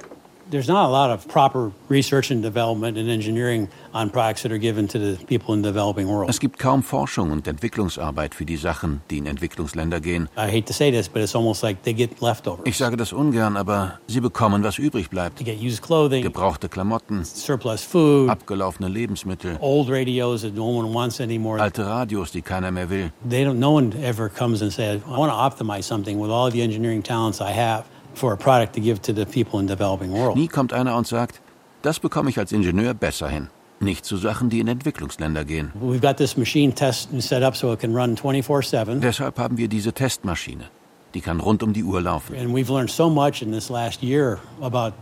There's 0.51 0.69
not 0.69 0.87
a 0.87 0.93
lot 0.93 1.11
of 1.11 1.27
proper 1.27 1.73
research 1.89 2.31
and 2.31 2.43
development 2.43 2.99
and 2.99 3.09
engineering 3.09 3.69
on 3.95 4.11
products 4.11 4.43
that 4.43 4.53
are 4.53 4.59
given 4.59 4.87
to 4.89 4.99
the 4.99 5.25
people 5.27 5.55
in 5.55 5.63
the 5.63 5.71
developing 5.71 6.07
world. 6.07 6.29
Es 6.29 6.39
gibt 6.39 6.59
kaum 6.59 6.83
Forschung 6.83 7.31
und 7.31 7.49
Entwicklungsarbeit 7.49 8.35
für 8.35 8.45
die 8.45 8.57
Sachen, 8.59 9.01
die 9.11 9.19
in 9.19 9.27
Entwicklungsländer 9.27 10.01
gehen. 10.01 10.29
I 10.37 10.49
hate 10.51 10.67
to 10.67 10.73
say 10.73 10.91
this, 10.91 11.09
but 11.09 11.23
it's 11.23 11.35
almost 11.35 11.63
like 11.63 11.83
they 11.83 11.95
get 11.95 12.21
leftovers. 12.21 12.67
Ich 12.67 12.77
sage 12.77 12.97
das 12.97 13.13
ungern, 13.13 13.57
aber 13.57 13.99
sie 14.07 14.21
bekommen, 14.21 14.63
was 14.63 14.79
übrig 14.79 15.09
bleibt. 15.09 15.39
They 15.39 15.45
get 15.45 15.63
used 15.63 15.83
clothing, 15.83 16.23
Gebrauchte 16.23 16.69
Klamotten, 16.69 17.25
surplus 17.25 17.83
food, 17.83 18.29
abgelaufene 18.29 18.89
Lebensmittel, 18.89 19.57
old 19.61 19.89
radios 19.89 20.43
that 20.43 20.55
no 20.55 20.67
one 20.69 20.93
wants 20.93 21.21
anymore. 21.21 21.59
alte 21.61 21.87
Radios, 21.87 22.33
die 22.33 22.43
keiner 22.43 22.71
mehr 22.71 22.91
will. 22.91 23.11
They 23.29 23.45
don't. 23.45 23.59
No 23.59 23.73
one 23.73 23.93
ever 24.03 24.29
comes 24.29 24.61
and 24.61 24.71
says, 24.73 25.01
"I 25.07 25.17
want 25.17 25.33
to 25.33 25.37
optimize 25.37 25.85
something 25.85 26.21
with 26.21 26.31
all 26.31 26.51
the 26.51 26.61
engineering 26.63 27.03
talents 27.03 27.41
I 27.41 27.53
have 27.53 27.85
for 28.17 28.33
a 28.33 28.37
product 28.37 28.75
to 28.75 28.81
give 28.81 29.01
to 29.03 29.13
the 29.13 29.25
people 29.25 29.61
in 29.61 29.69
the 29.69 29.75
developing 29.75 30.13
world." 30.13 30.37
Nie 30.37 30.49
kommt 30.49 30.73
einer 30.73 30.97
und 30.97 31.07
sagt, 31.07 31.41
das 31.83 32.01
bekomme 32.01 32.31
ich 32.31 32.39
als 32.39 32.53
Ingenieur 32.53 32.95
besser 32.95 33.29
hin. 33.29 33.49
Nicht 33.81 34.05
zu 34.05 34.17
Sachen, 34.17 34.49
die 34.49 34.61
in 34.61 34.69
Entwicklungsländer 34.69 35.45
gehen. 35.45 35.73
We've 35.81 36.01
got 36.01 36.17
this 36.17 36.37
machine 36.37 36.75
test 36.75 37.09
set 37.19 37.43
up 37.43 37.57
so 37.57 37.73
it 37.73 37.81
can 37.81 37.95
run 37.95 38.17
24/7. 38.17 39.01
Deshalb 39.01 39.39
haben 39.39 39.59
wir 39.59 39.69
diese 39.69 39.93
Testmaschine. 39.93 40.65
Die 41.13 41.21
kann 41.21 41.41
rund 41.41 41.63
um 41.63 41.73
die 41.73 41.85
Uhr 41.85 42.01
laufen. 42.01 42.37
And 42.37 42.55
we've 42.55 42.73
learned 42.73 42.91
so 42.91 43.11
much 43.11 43.43
in 43.43 43.53
this 43.53 43.69
last 43.69 44.03
year 44.03 44.39
about 44.61 44.93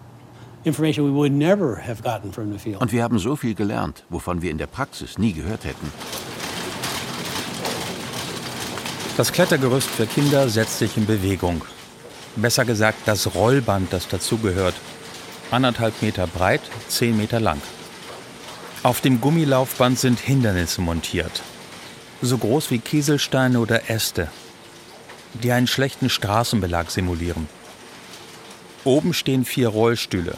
information 0.64 1.06
we 1.06 1.14
would 1.14 1.32
never 1.32 1.76
have 1.76 2.02
gotten 2.02 2.32
from 2.32 2.52
the 2.52 2.58
field. 2.58 2.80
Und 2.80 2.92
wir 2.92 3.02
haben 3.02 3.18
so 3.18 3.36
viel 3.36 3.54
gelernt, 3.54 4.04
wovon 4.10 4.42
wir 4.42 4.50
in 4.50 4.58
der 4.58 4.66
Praxis 4.66 5.18
nie 5.18 5.32
gehört 5.32 5.64
hätten. 5.64 5.92
Das 9.16 9.30
Klettergerüst 9.30 9.88
für 9.90 10.06
Kinder 10.06 10.48
setzt 10.48 10.78
sich 10.78 10.96
in 10.96 11.06
Bewegung. 11.06 11.62
Besser 12.36 12.64
gesagt, 12.64 13.00
das 13.06 13.34
Rollband, 13.34 13.92
das 13.92 14.08
dazugehört. 14.08 14.74
Anderthalb 15.50 16.00
Meter 16.00 16.26
breit, 16.26 16.62
zehn 16.88 17.16
Meter 17.16 17.40
lang. 17.40 17.60
Auf 18.82 19.00
dem 19.00 19.20
Gummilaufband 19.20 19.98
sind 19.98 20.18
Hindernisse 20.18 20.80
montiert. 20.80 21.42
So 22.22 22.38
groß 22.38 22.70
wie 22.70 22.78
Kieselsteine 22.78 23.60
oder 23.60 23.90
Äste, 23.90 24.28
die 25.34 25.52
einen 25.52 25.66
schlechten 25.66 26.08
Straßenbelag 26.08 26.90
simulieren. 26.90 27.48
Oben 28.84 29.12
stehen 29.12 29.44
vier 29.44 29.68
Rollstühle. 29.68 30.36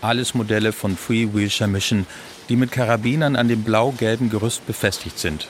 Alles 0.00 0.34
Modelle 0.34 0.72
von 0.72 0.96
Free 0.96 1.28
Wheelchair 1.32 1.66
Mission, 1.66 2.06
die 2.48 2.56
mit 2.56 2.72
Karabinern 2.72 3.36
an 3.36 3.48
dem 3.48 3.62
blau-gelben 3.62 4.30
Gerüst 4.30 4.66
befestigt 4.66 5.18
sind. 5.18 5.48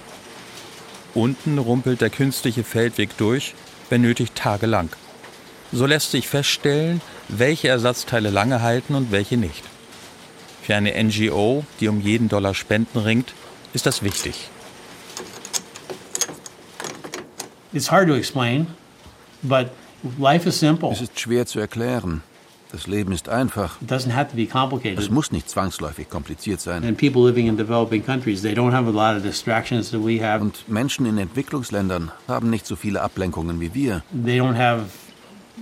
Unten 1.15 1.59
rumpelt 1.59 2.01
der 2.01 2.11
künstliche 2.11 2.65
Feldweg 2.65 3.17
durch, 3.17 3.55
wenn 3.89 4.03
nötig 4.03 4.33
tagelang. 4.33 4.91
So 5.73 5.85
lässt 5.87 6.11
sich 6.11 6.29
feststellen, 6.29 7.01
welche 7.29 7.69
Ersatzteile 7.69 8.31
lange 8.31 8.63
halten 8.63 8.95
und 8.95 9.13
welche 9.13 9.37
nicht. 9.37 9.63
Für 10.63 10.77
eine 10.77 10.93
NGO, 11.03 11.65
die 11.81 11.89
um 11.89 12.01
jeden 12.01 12.29
Dollar 12.29 12.55
Spenden 12.55 12.99
ringt, 12.99 13.35
ist 13.75 13.87
das 13.87 14.03
wichtig. 14.03 14.49
It's 17.73 17.91
hard 17.91 18.09
to 18.09 18.15
explain, 18.15 18.67
but 19.43 19.69
life 20.19 20.49
is 20.49 20.59
simple. 20.59 20.91
Es 20.91 21.03
ist 21.03 21.21
schwer 21.21 21.47
zu 21.47 21.61
erklären. 21.61 22.23
Das 22.73 22.87
Leben 22.87 23.13
ist 23.13 23.29
einfach. 23.29 23.81
It 23.81 23.91
doesn't 23.91 24.15
have 24.15 24.31
to 24.31 24.37
be 24.37 24.47
complicated. 24.47 24.99
Es 24.99 25.11
muss 25.11 25.33
nicht 25.33 25.49
zwangsläufig 25.49 26.09
kompliziert 26.09 26.61
sein. 26.61 26.85
And 26.85 26.99
people 26.99 27.27
living 27.27 27.47
in 27.47 27.57
developing 27.57 28.05
countries, 28.05 28.43
they 28.43 28.53
don't 28.53 28.73
have 28.73 28.87
a 28.87 28.91
lot 28.91 29.17
of 29.17 29.23
distractions 29.23 29.91
that 29.91 30.05
we 30.05 30.23
have. 30.23 30.43
Und 30.43 30.69
Menschen 30.69 31.07
in 31.07 31.19
Entwicklungsländern 31.19 32.11
haben 32.27 32.51
nicht 32.51 32.67
so 32.67 32.77
viele 32.77 33.01
Ablenkungen 33.01 33.61
wie 33.61 33.73
wir. 33.75 34.03
They 34.13 34.41
don't 34.41 34.57
have 34.57 34.85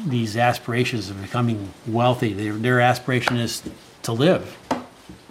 these 0.04 0.36
aspirations 0.36 1.10
of 1.10 1.20
becoming 1.20 1.70
wealthy. 1.86 2.34
Their, 2.34 2.54
their 2.54 2.80
aspiration 2.80 3.36
is 3.36 3.62
to 4.02 4.12
live 4.12 4.56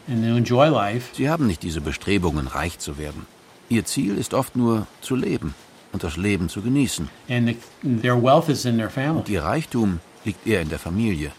and 0.07 0.23
to 0.23 0.35
enjoy 0.35 0.69
life. 0.69 1.13
Sie 1.13 1.29
haben 1.29 1.47
nicht 1.47 1.63
diese 1.63 1.81
Bestrebungen, 1.81 2.47
reich 2.47 2.79
zu 2.79 2.97
werden. 2.97 3.25
Ihr 3.69 3.85
Ziel 3.85 4.17
ist 4.17 4.33
oft 4.33 4.55
nur 4.55 4.87
zu 5.01 5.15
leben 5.15 5.55
und 5.91 6.03
das 6.03 6.17
Leben 6.17 6.49
zu 6.49 6.61
genießen. 6.61 7.09
And 7.29 7.47
the, 7.47 8.01
their 8.01 8.21
wealth 8.21 8.49
is 8.49 8.65
in 8.65 8.77
their 8.77 8.89
family. 8.89 9.19
Und 9.19 9.29
ihr 9.29 9.43
Reichtum 9.43 9.99
liegt 10.23 10.45
eher 10.45 10.61
in 10.61 10.69
der 10.69 10.79
Familie. 10.79 11.31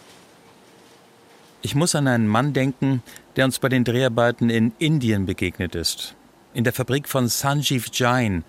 Ich 1.63 1.75
muss 1.75 1.95
an 1.95 2.07
einen 2.07 2.29
Mann 2.29 2.53
denken, 2.53 3.03
der 3.35 3.45
uns 3.45 3.59
bei 3.59 3.69
den 3.69 3.85
Dreharbeiten 3.85 4.51
in 4.51 4.73
Indien 4.79 5.27
begegnet 5.27 5.75
ist. 5.75 6.15
In 6.55 6.65
der 6.65 6.73
Fabrik 6.73 7.09
von 7.09 7.29
Sanjeev 7.29 7.89
Jain, 7.93 8.45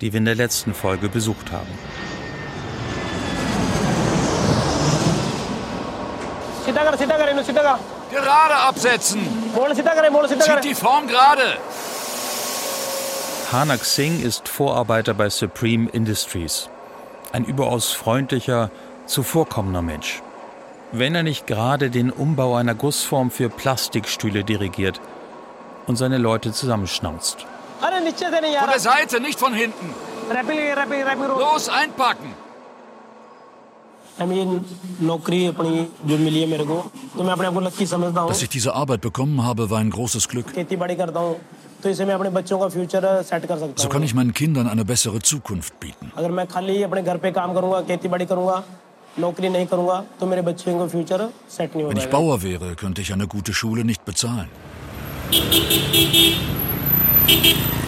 die 0.00 0.12
wir 0.12 0.18
in 0.18 0.24
der 0.24 0.34
letzten 0.34 0.74
Folge 0.74 1.08
besucht 1.08 1.52
haben. 1.52 1.68
Gerade 8.10 8.54
absetzen! 8.54 9.20
Zieht 10.40 10.64
die 10.64 10.74
Form 10.74 11.06
gerade! 11.06 11.58
Hanak 13.52 13.84
Singh 13.84 14.24
ist 14.24 14.48
Vorarbeiter 14.48 15.14
bei 15.14 15.30
Supreme 15.30 15.88
Industries. 15.90 16.68
Ein 17.32 17.44
überaus 17.44 17.92
freundlicher, 17.92 18.70
zuvorkommender 19.06 19.82
Mensch. 19.82 20.22
Wenn 20.92 21.14
er 21.14 21.22
nicht 21.22 21.46
gerade 21.46 21.90
den 21.90 22.10
Umbau 22.10 22.56
einer 22.56 22.74
Gussform 22.74 23.30
für 23.30 23.48
Plastikstühle 23.48 24.44
dirigiert 24.44 25.00
und 25.86 25.96
seine 25.96 26.18
Leute 26.18 26.52
zusammenschnauzt. 26.52 27.46
Von 27.80 28.70
der 28.70 28.80
Seite, 28.80 29.20
nicht 29.20 29.38
von 29.38 29.52
hinten. 29.54 29.94
Los, 31.38 31.68
einpacken! 31.68 32.34
Dass 38.28 38.42
ich 38.42 38.48
diese 38.48 38.74
Arbeit 38.74 39.00
bekommen 39.00 39.42
habe, 39.42 39.70
war 39.70 39.78
ein 39.78 39.90
großes 39.90 40.28
Glück. 40.28 40.46
So 43.76 43.88
kann 43.88 44.02
ich 44.02 44.14
meinen 44.14 44.32
Kindern 44.32 44.68
eine 44.68 44.84
bessere 44.84 45.20
Zukunft 45.20 45.78
bieten. 45.80 46.12
Wenn 51.88 51.96
ich 51.96 52.10
Bauer 52.10 52.42
wäre, 52.42 52.74
könnte 52.76 53.02
ich 53.02 53.12
eine 53.12 53.26
gute 53.26 53.52
Schule 53.52 53.84
nicht 53.84 54.04
bezahlen. 54.04 54.48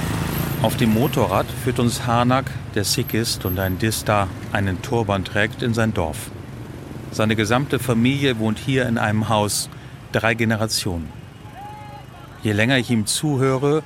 Auf 0.67 0.77
dem 0.77 0.95
Motorrad 0.95 1.47
führt 1.63 1.79
uns 1.79 2.09
Hanak, 2.09 2.51
der 2.75 2.83
Sikh 2.83 3.17
ist 3.17 3.45
und 3.45 3.57
ein 3.61 3.79
Dista 3.79 4.27
einen 4.51 4.83
Turban 4.83 5.25
trägt, 5.25 5.63
in 5.63 5.75
sein 5.75 5.95
Dorf. 5.95 6.33
Seine 7.13 7.37
gesamte 7.37 7.79
Familie 7.79 8.41
wohnt 8.41 8.59
hier 8.59 8.89
in 8.89 8.99
einem 8.99 9.29
Haus, 9.29 9.71
drei 10.11 10.35
Generationen. 10.35 11.09
Je 12.43 12.51
länger 12.51 12.79
ich 12.79 12.91
ihm 12.91 13.07
zuhöre, 13.07 13.85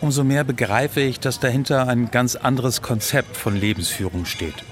umso 0.00 0.24
mehr 0.24 0.44
begreife 0.44 1.02
ich, 1.02 1.20
dass 1.20 1.40
dahinter 1.40 1.88
ein 1.88 2.10
ganz 2.10 2.36
anderes 2.36 2.80
Konzept 2.80 3.36
von 3.36 3.54
Lebensführung 3.54 4.24
steht. 4.24 4.64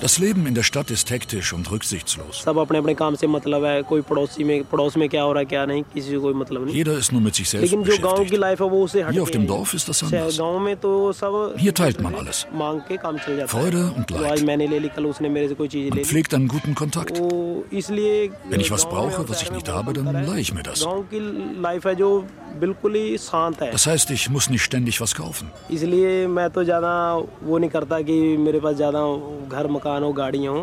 Das 0.00 0.18
Leben 0.18 0.46
in 0.46 0.54
der 0.54 0.62
Stadt 0.62 0.90
ist 0.90 1.10
hektisch 1.10 1.52
und 1.52 1.70
rücksichtslos. 1.70 2.42
Jeder 6.72 6.96
ist 6.98 7.12
nur 7.12 7.20
mit 7.20 7.34
sich 7.34 7.48
selbst 7.50 7.70
beschäftigt. 7.84 8.32
Hier 9.12 9.22
auf 9.22 9.30
dem 9.30 9.46
Dorf 9.46 9.74
ist 9.74 9.88
das 9.88 10.02
anders. 10.02 10.36
Hier 11.58 11.74
teilt 11.74 12.00
man 12.00 12.14
alles. 12.14 12.46
Freude 13.48 13.92
und 13.96 14.10
Leid. 14.10 14.44
Man 15.90 16.04
pflegt 16.04 16.34
einen 16.34 16.48
guten 16.48 16.74
Kontakt. 16.74 17.20
Wenn 17.20 18.60
ich 18.60 18.70
was 18.70 18.88
brauche, 18.88 19.28
was 19.28 19.42
ich 19.42 19.52
nicht 19.52 19.68
habe, 19.68 19.92
dann 19.92 20.06
leihe 20.26 20.40
ich 20.40 20.54
mir 20.54 20.62
das. 20.62 20.86
Das 23.72 23.86
heißt, 23.86 24.10
ich 24.10 24.28
muss 24.30 24.50
nicht 24.50 24.62
ständig 24.62 25.00
was 25.02 25.14
kaufen. 25.14 25.50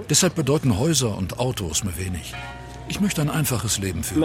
Deshalb 0.10 0.36
bedeuten 0.36 0.80
Häuser 0.80 1.18
und 1.18 1.40
Autos 1.40 1.84
mir 1.84 1.96
wenig. 1.98 2.34
Ich 2.88 3.00
möchte 3.00 3.22
ein 3.22 3.30
einfaches 3.30 3.78
Leben 3.80 4.04
führen. 4.04 4.22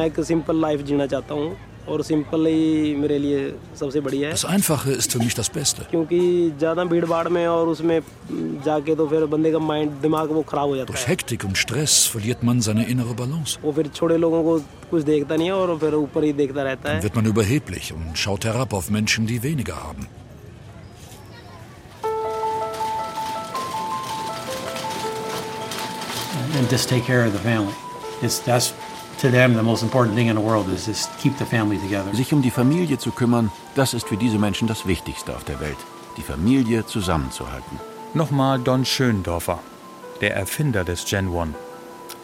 Das 4.30 4.44
Einfache 4.44 4.92
ist 4.92 5.12
für 5.12 5.18
mich 5.18 5.34
das 5.34 5.50
Beste. 5.50 5.82
Durch 10.86 11.06
Hektik 11.06 11.44
und 11.44 11.58
Stress 11.58 12.06
verliert 12.06 12.42
man 12.42 12.60
seine 12.62 12.86
innere 12.86 13.14
Balance. 13.14 13.58
Dann 13.62 13.76
wird 17.02 17.14
man 17.14 17.26
überheblich 17.26 17.92
und 17.92 18.16
schaut 18.16 18.44
herab 18.44 18.72
auf 18.72 18.90
Menschen, 18.90 19.26
die 19.26 19.42
weniger 19.42 19.76
haben. 19.76 20.06
And 26.56 26.70
just 26.70 26.88
take 26.88 27.04
care 27.04 27.26
of 27.26 27.32
the 27.32 27.38
family. 27.40 27.74
It's, 28.22 28.38
that's 28.38 28.72
to 29.24 29.30
them 29.30 29.54
the 29.54 29.62
most 29.62 29.82
important 29.82 30.14
thing 30.14 30.28
in 30.28 30.36
the 30.36 30.42
world 30.42 30.68
is 30.68 30.86
just 30.86 31.10
keep 31.18 31.36
the 31.38 31.44
family 31.44 31.78
together. 31.78 32.14
Sich 32.14 32.32
um 32.32 32.42
die 32.42 32.50
Familie 32.50 32.98
zu 32.98 33.10
kümmern, 33.10 33.50
das 33.74 33.94
ist 33.94 34.08
für 34.08 34.16
diese 34.16 34.38
Menschen 34.38 34.68
das 34.68 34.86
Wichtigste 34.86 35.34
auf 35.34 35.44
der 35.44 35.60
Welt. 35.60 35.78
Die 36.16 36.22
Familie 36.22 36.84
zusammenzuhalten. 36.86 37.80
Nochmal 38.12 38.58
Don 38.58 38.84
Schöndorfer, 38.84 39.60
der 40.20 40.36
Erfinder 40.36 40.84
des 40.84 41.06
Gen 41.06 41.28
One, 41.28 41.54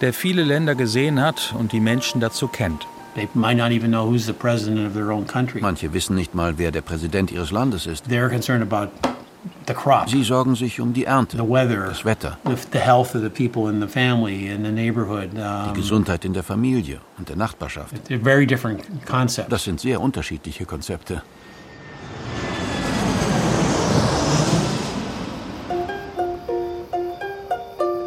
der 0.00 0.12
viele 0.12 0.45
Länder 0.45 0.75
gesehen 0.75 1.21
hat 1.21 1.54
und 1.59 1.73
die 1.73 1.80
Menschen 1.80 2.21
dazu 2.21 2.49
kennt. 2.49 2.87
They 3.14 3.28
might 3.35 3.57
not 3.57 3.73
even 3.73 3.90
know 3.90 4.07
who's 4.07 4.26
the 4.26 4.33
president 4.33 4.87
of 4.87 4.92
their 4.92 5.11
own 5.11 5.26
country. 5.26 5.61
Manche 5.61 5.92
wissen 5.92 6.14
nicht 6.14 6.35
mal, 6.35 6.59
wer 6.59 6.71
der 6.71 6.83
Präsident 6.83 7.33
ihres 7.33 7.50
Landes 7.50 7.87
ist. 7.87 8.07
They're 8.09 8.28
concerned 8.28 8.62
about 8.62 8.92
the 9.02 9.09
crop, 9.09 9.20
Sie 10.06 10.23
sorgen 10.25 10.54
sich 10.54 10.80
um 10.80 10.92
die 10.92 11.04
Ernte, 11.04 11.37
the 11.37 11.49
weather, 11.49 11.87
das 11.87 12.04
Wetter, 12.04 12.38
the, 12.44 12.54
the 12.73 12.78
health 12.78 13.14
of 13.14 13.23
the 13.23 13.28
people 13.28 13.70
in 13.70 13.80
the 13.80 13.87
family, 13.87 14.49
in 14.49 14.64
the 14.64 14.73
neighborhood. 14.73 15.30
die 15.32 15.73
Gesundheit 15.75 16.25
in 16.25 16.32
der 16.32 16.42
Familie 16.42 17.00
und 17.18 17.28
der 17.28 17.37
Nachbarschaft. 17.37 17.94
Das 19.49 19.64
sind 19.64 19.80
sehr 19.80 20.00
unterschiedliche 20.00 20.64
Konzepte. 20.64 21.23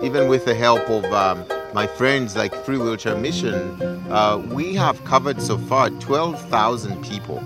Even 0.04 0.28
with 0.28 0.44
the 0.44 0.54
help 0.54 0.90
of 0.90 1.06
um, 1.06 1.46
my 1.74 1.88
friends 1.88 2.36
like 2.36 2.54
Free 2.66 2.78
Wheelchair 2.78 3.16
Mission, 3.16 3.82
uh, 4.12 4.38
we 4.54 4.76
have 4.76 5.02
covered 5.06 5.42
so 5.42 5.58
far 5.58 5.90
12,000 6.02 7.02
people. 7.02 7.42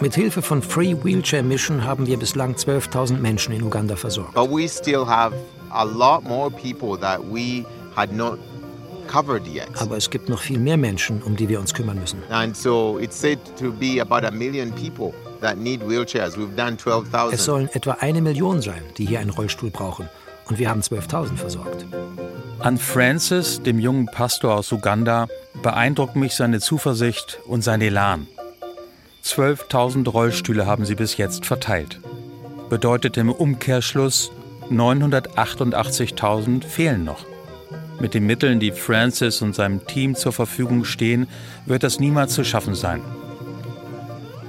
Mit 0.00 0.14
Hilfe 0.14 0.42
von 0.42 0.62
Free 0.62 0.94
Wheelchair 1.02 1.42
Mission 1.42 1.84
haben 1.84 2.06
wir 2.06 2.18
bislang 2.18 2.54
12.000 2.54 3.18
Menschen 3.18 3.52
in 3.54 3.62
Uganda 3.62 3.96
versorgt. 3.96 4.34
But 4.34 4.50
we 4.50 4.68
still 4.68 5.06
have 5.06 5.34
a 5.70 5.84
lot 5.84 6.24
more 6.24 6.50
people 6.50 6.98
that 6.98 7.20
we 7.30 7.64
had 7.94 8.12
not 8.14 8.38
covered 9.06 9.46
yet. 9.46 9.68
Aber 9.78 9.96
es 9.96 10.10
gibt 10.10 10.28
noch 10.28 10.40
viel 10.40 10.58
mehr 10.58 10.76
Menschen, 10.76 11.22
um 11.22 11.36
die 11.36 11.48
wir 11.48 11.60
uns 11.60 11.74
kümmern 11.74 11.98
müssen. 11.98 12.22
And 12.30 12.56
so 12.56 12.98
it's 12.98 13.18
said 13.20 13.38
to 13.58 13.72
be 13.72 14.00
about 14.00 14.26
a 14.26 14.30
million 14.30 14.72
people 14.72 15.12
that 15.40 15.58
need 15.58 15.80
wheelchairs. 15.86 16.36
We've 16.36 16.54
done 16.56 16.74
Es 16.76 16.82
12,000. 16.82 17.38
sollen 17.40 17.68
etwa 17.72 17.92
eine 18.00 18.20
Million 18.22 18.62
sein, 18.62 18.82
die 18.98 19.06
hier 19.06 19.20
einen 19.20 19.30
Rollstuhl 19.30 19.70
brauchen. 19.70 20.08
Und 20.48 20.58
wir 20.58 20.70
haben 20.70 20.80
12.000 20.80 21.36
versorgt. 21.36 21.84
An 22.60 22.78
Francis, 22.78 23.62
dem 23.62 23.78
jungen 23.78 24.06
Pastor 24.06 24.54
aus 24.54 24.72
Uganda, 24.72 25.26
beeindruckt 25.62 26.16
mich 26.16 26.34
seine 26.34 26.60
Zuversicht 26.60 27.38
und 27.46 27.62
sein 27.62 27.80
Elan. 27.80 28.26
12.000 29.26 30.08
Rollstühle 30.08 30.66
haben 30.66 30.84
sie 30.84 30.94
bis 30.94 31.16
jetzt 31.16 31.46
verteilt. 31.46 32.00
Bedeutet 32.68 33.16
im 33.16 33.30
Umkehrschluss, 33.32 34.30
988.000 34.70 36.64
fehlen 36.64 37.04
noch. 37.04 37.24
Mit 37.98 38.14
den 38.14 38.26
Mitteln, 38.26 38.60
die 38.60 38.70
Francis 38.72 39.42
und 39.42 39.54
seinem 39.54 39.84
Team 39.86 40.14
zur 40.14 40.32
Verfügung 40.32 40.84
stehen, 40.84 41.26
wird 41.64 41.82
das 41.82 41.98
niemals 41.98 42.34
zu 42.34 42.44
schaffen 42.44 42.74
sein. 42.74 43.00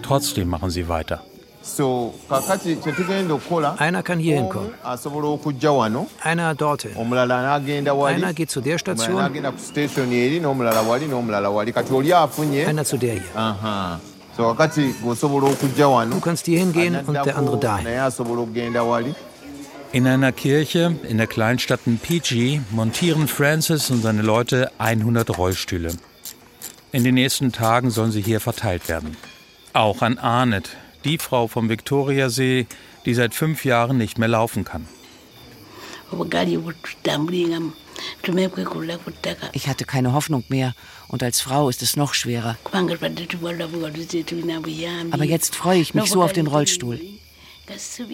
Trotzdem 0.03 0.47
machen 0.47 0.69
sie 0.69 0.87
weiter. 0.87 1.21
Einer 3.77 4.03
kann 4.03 4.19
hier 4.19 4.35
hinkommen, 4.35 4.69
wano 4.83 6.07
einer 6.23 6.55
dorthin. 6.55 6.95
Einer 8.05 8.33
geht 8.33 8.49
zu 8.49 8.61
der 8.61 8.77
Station, 8.77 9.19
einer 9.19 9.53
zu 12.85 12.97
der 12.97 13.13
hier. 13.13 13.35
Aha. 13.35 13.99
Du 14.37 16.19
kannst 16.21 16.45
hier 16.45 16.59
hingehen 16.59 16.95
und 17.05 17.13
der 17.13 17.37
andere 17.37 17.59
dahin. 17.59 17.87
In 19.93 20.05
einer 20.05 20.31
Kirche 20.31 20.95
in 21.07 21.17
der 21.17 21.27
Kleinstadt 21.27 21.87
Mpiji 21.87 22.61
montieren 22.71 23.27
Francis 23.27 23.89
und 23.89 24.01
seine 24.01 24.21
Leute 24.21 24.71
100 24.77 25.37
Rollstühle. 25.37 25.93
In 26.91 27.03
den 27.03 27.15
nächsten 27.15 27.51
Tagen 27.51 27.89
sollen 27.89 28.11
sie 28.11 28.21
hier 28.21 28.39
verteilt 28.39 28.87
werden. 28.89 29.17
Auch 29.73 30.01
an 30.01 30.17
Arnett, 30.17 30.69
die 31.03 31.17
Frau 31.17 31.47
vom 31.47 31.69
Viktoriasee, 31.69 32.67
die 33.05 33.13
seit 33.13 33.33
fünf 33.33 33.65
Jahren 33.65 33.97
nicht 33.97 34.17
mehr 34.17 34.27
laufen 34.27 34.63
kann. 34.63 34.87
Ich 39.53 39.67
hatte 39.67 39.85
keine 39.85 40.13
Hoffnung 40.13 40.43
mehr 40.49 40.73
und 41.07 41.23
als 41.23 41.41
Frau 41.41 41.69
ist 41.69 41.81
es 41.81 41.95
noch 41.95 42.13
schwerer. 42.13 42.57
Aber 45.11 45.23
jetzt 45.23 45.55
freue 45.55 45.79
ich 45.79 45.93
mich 45.93 46.09
so 46.09 46.23
auf 46.23 46.33
den 46.33 46.47
Rollstuhl. 46.47 46.99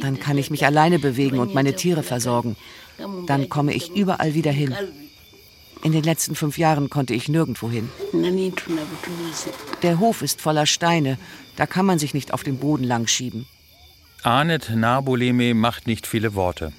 Dann 0.01 0.19
kann 0.19 0.37
ich 0.37 0.49
mich 0.49 0.65
alleine 0.65 0.99
bewegen 0.99 1.39
und 1.39 1.53
meine 1.53 1.75
Tiere 1.75 2.03
versorgen. 2.03 2.55
Dann 3.27 3.49
komme 3.49 3.73
ich 3.73 3.95
überall 3.95 4.33
wieder 4.33 4.51
hin. 4.51 4.75
In 5.83 5.91
den 5.91 6.03
letzten 6.03 6.35
fünf 6.35 6.57
Jahren 6.57 6.89
konnte 6.89 7.13
ich 7.13 7.27
nirgendwo 7.27 7.69
hin. 7.69 7.89
Der 9.81 9.99
Hof 9.99 10.21
ist 10.21 10.41
voller 10.41 10.65
Steine. 10.65 11.17
Da 11.55 11.65
kann 11.65 11.85
man 11.85 11.99
sich 11.99 12.13
nicht 12.13 12.33
auf 12.33 12.43
dem 12.43 12.57
Boden 12.57 12.85
langschieben. 12.85 13.45
Arnett 14.23 14.71
Nabuleme 14.73 15.53
macht 15.53 15.85
nicht 15.85 16.07
viele 16.07 16.33
Worte. 16.35 16.71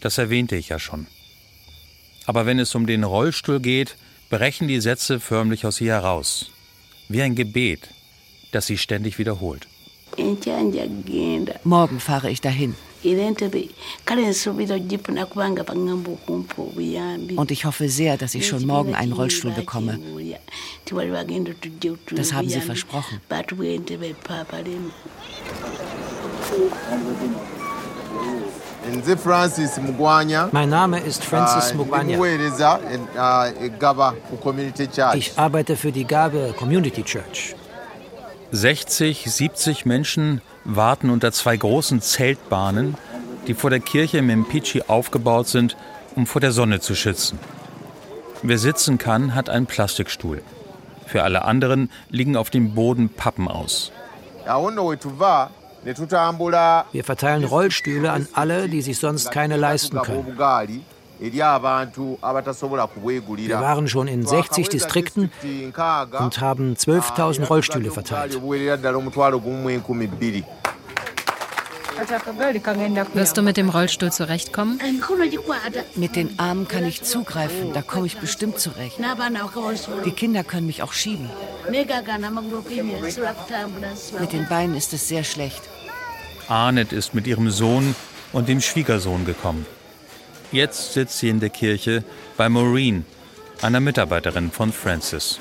Das 0.00 0.18
erwähnte 0.18 0.56
ich 0.56 0.68
ja 0.68 0.78
schon. 0.78 1.06
Aber 2.26 2.44
wenn 2.44 2.58
es 2.58 2.74
um 2.74 2.86
den 2.86 3.02
Rollstuhl 3.02 3.60
geht, 3.60 3.96
brechen 4.30 4.68
die 4.68 4.80
Sätze 4.80 5.20
förmlich 5.20 5.66
aus 5.66 5.80
ihr 5.80 5.92
heraus. 5.92 6.50
Wie 7.08 7.20
ein 7.20 7.34
Gebet, 7.34 7.88
das 8.52 8.66
sie 8.66 8.78
ständig 8.78 9.18
wiederholt. 9.18 9.66
Morgen 11.64 12.00
fahre 12.00 12.30
ich 12.30 12.40
dahin. 12.40 12.74
Und 17.36 17.50
ich 17.50 17.64
hoffe 17.64 17.88
sehr, 17.88 18.16
dass 18.18 18.34
ich 18.34 18.46
schon 18.46 18.66
morgen 18.66 18.94
einen 18.94 19.12
Rollstuhl 19.12 19.52
bekomme. 19.52 19.98
Das 22.10 22.32
haben 22.32 22.48
sie 22.48 22.60
versprochen. 22.60 23.20
Mein 30.52 30.68
Name 30.68 31.00
ist 31.00 31.24
Francis 31.24 31.72
Ah, 31.72 31.74
Mugwanya. 31.76 32.16
e- 32.16 33.18
ah, 33.18 33.46
community 34.40 34.86
church 34.88 35.14
Ich 35.14 35.38
arbeite 35.38 35.76
für 35.76 35.92
die 35.92 36.04
Gabe 36.06 36.54
Community 36.58 37.02
Church. 37.02 37.54
60, 38.52 39.30
70 39.30 39.86
Menschen 39.86 40.40
warten 40.64 41.10
unter 41.10 41.30
zwei 41.32 41.56
großen 41.56 42.00
Zeltbahnen, 42.00 42.96
die 43.46 43.54
vor 43.54 43.70
der 43.70 43.80
Kirche 43.80 44.18
im 44.18 44.26
Mpichi 44.40 44.82
aufgebaut 44.88 45.48
sind, 45.48 45.76
um 46.16 46.26
vor 46.26 46.40
der 46.40 46.52
Sonne 46.52 46.80
zu 46.80 46.94
schützen. 46.94 47.38
Wer 48.42 48.58
sitzen 48.58 48.98
kann, 48.98 49.34
hat 49.34 49.48
einen 49.50 49.66
Plastikstuhl. 49.66 50.42
Für 51.06 51.22
alle 51.22 51.44
anderen 51.44 51.90
liegen 52.08 52.36
auf 52.36 52.50
dem 52.50 52.74
Boden 52.74 53.08
Pappen 53.08 53.46
aus. 53.48 53.92
awo 54.46 54.70
ne 55.84 56.84
Wir 56.92 57.04
verteilen 57.04 57.44
Rollstühle 57.44 58.12
an 58.12 58.28
alle, 58.34 58.68
die 58.68 58.82
sich 58.82 58.98
sonst 58.98 59.30
keine 59.30 59.56
leisten 59.56 60.00
können. 60.02 60.26
Wir 60.26 60.38
waren 63.60 63.88
schon 63.88 64.08
in 64.08 64.26
60 64.26 64.68
Distrikten 64.70 65.30
und 66.18 66.40
haben 66.40 66.74
12.000 66.74 67.46
Rollstühle 67.46 67.90
verteilt. 67.90 68.40
Wirst 73.14 73.36
du 73.36 73.42
mit 73.42 73.56
dem 73.56 73.68
Rollstuhl 73.68 74.12
zurechtkommen? 74.12 74.78
gikwata 74.78 75.80
Mit 75.96 76.16
den 76.16 76.38
Armen 76.38 76.68
kann 76.68 76.84
ich 76.86 77.02
zugreifen, 77.02 77.72
da 77.72 77.82
komme 77.82 78.06
ich 78.06 78.18
bestimmt 78.18 78.58
zurecht. 78.58 78.98
Die 80.04 80.12
Kinder 80.12 80.44
können 80.44 80.66
mich 80.66 80.82
auch 80.82 80.92
schieben. 80.92 81.30
Mit 84.18 84.32
den 84.32 84.48
Beinen 84.48 84.76
ist 84.76 84.92
es 84.92 85.08
sehr 85.08 85.24
schlecht. 85.24 85.62
Arnett 86.48 86.92
ist 86.92 87.14
mit 87.14 87.26
ihrem 87.26 87.50
Sohn 87.50 87.94
und 88.32 88.48
dem 88.48 88.60
Schwiegersohn 88.60 89.24
gekommen. 89.24 89.66
Jetzt 90.52 90.94
sitzt 90.94 91.18
sie 91.18 91.28
in 91.28 91.38
der 91.38 91.50
Kirche 91.50 92.02
bei 92.36 92.48
Maureen, 92.48 93.04
einer 93.62 93.80
Mitarbeiterin 93.80 94.50
von 94.50 94.72
Francis. 94.72 95.38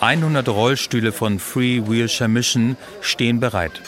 100 0.00 0.48
Rollstühle 0.48 1.12
von 1.12 1.38
Free 1.38 1.80
Wheelchair 1.86 2.28
Mission 2.28 2.76
stehen 3.00 3.40
bereit. 3.40 3.82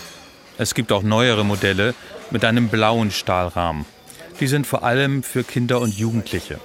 Es 0.58 0.74
gibt 0.74 0.90
auch 0.90 1.04
neuere 1.04 1.44
Modelle 1.44 1.94
mit 2.32 2.44
einem 2.44 2.68
blauen 2.68 3.12
Stahlrahmen. 3.12 3.86
Die 4.40 4.48
sind 4.48 4.66
vor 4.66 4.82
allem 4.82 5.22
für 5.22 5.44
Kinder 5.44 5.80
und 5.80 5.96
Jugendliche. 5.96 6.60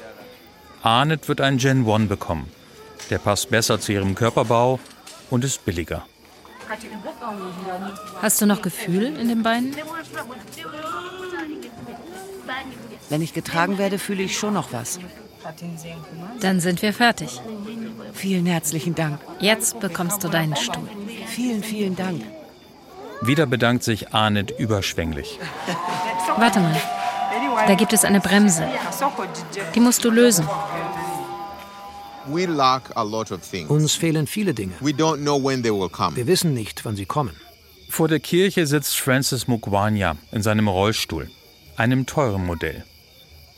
Arnett 0.82 1.28
wird 1.28 1.42
einen 1.42 1.60
Gen 1.60 1.88
1 1.88 2.10
bekommen. 2.10 2.52
Der 3.12 3.20
passt 3.20 3.52
besser 3.52 3.80
zu 3.80 3.94
ihrem 3.94 4.16
Körperbau 4.16 4.80
und 5.30 5.44
ist 5.44 5.64
billiger. 5.64 6.06
Hast 8.22 8.42
du 8.42 8.46
noch 8.48 8.64
Gefühl 8.64 9.16
in 9.18 9.28
den 9.28 9.44
Beinen? 9.44 9.76
Wenn 13.10 13.22
ich 13.22 13.34
getragen 13.34 13.78
werde, 13.78 14.00
fühle 14.00 14.24
ich 14.24 14.38
schon 14.38 14.56
noch 14.56 14.74
was. 14.74 15.00
Dann 16.40 16.60
sind 16.60 16.82
wir 16.82 16.94
fertig. 16.94 17.40
Vielen 18.14 18.46
herzlichen 18.48 18.96
Dank. 18.96 19.20
Jetzt 19.40 19.80
bekommst 19.80 20.24
du 20.24 20.30
deinen 20.30 20.56
Stuhl. 20.56 20.90
Vielen, 21.28 21.64
vielen 21.64 21.96
Dank. 21.96 22.24
Wieder 23.26 23.46
bedankt 23.46 23.84
sich 23.84 24.14
Arnett 24.14 24.52
überschwänglich. 24.60 25.40
Warte 26.38 26.60
mal. 26.60 26.76
Da 27.68 27.76
gibt 27.76 27.94
es 27.94 28.04
eine 28.04 28.20
Bremse. 28.20 28.68
Die 29.74 29.80
musst 29.80 30.04
du 30.04 30.10
lösen. 30.10 30.46
Uns 33.68 33.94
fehlen 33.94 34.28
viele 34.28 34.54
Dinge. 34.54 34.74
Wir 34.82 36.28
wissen 36.28 36.54
nicht, 36.54 36.84
wann 36.86 36.96
sie 36.96 37.06
kommen. 37.06 37.36
Vor 37.90 38.08
der 38.08 38.20
Kirche 38.20 38.66
sitzt 38.68 39.00
Francis 39.00 39.48
Mugwanya 39.48 40.18
in 40.32 40.42
seinem 40.42 40.68
Rollstuhl, 40.68 41.30
einem 41.78 42.06
teuren 42.06 42.46
Modell. 42.46 42.84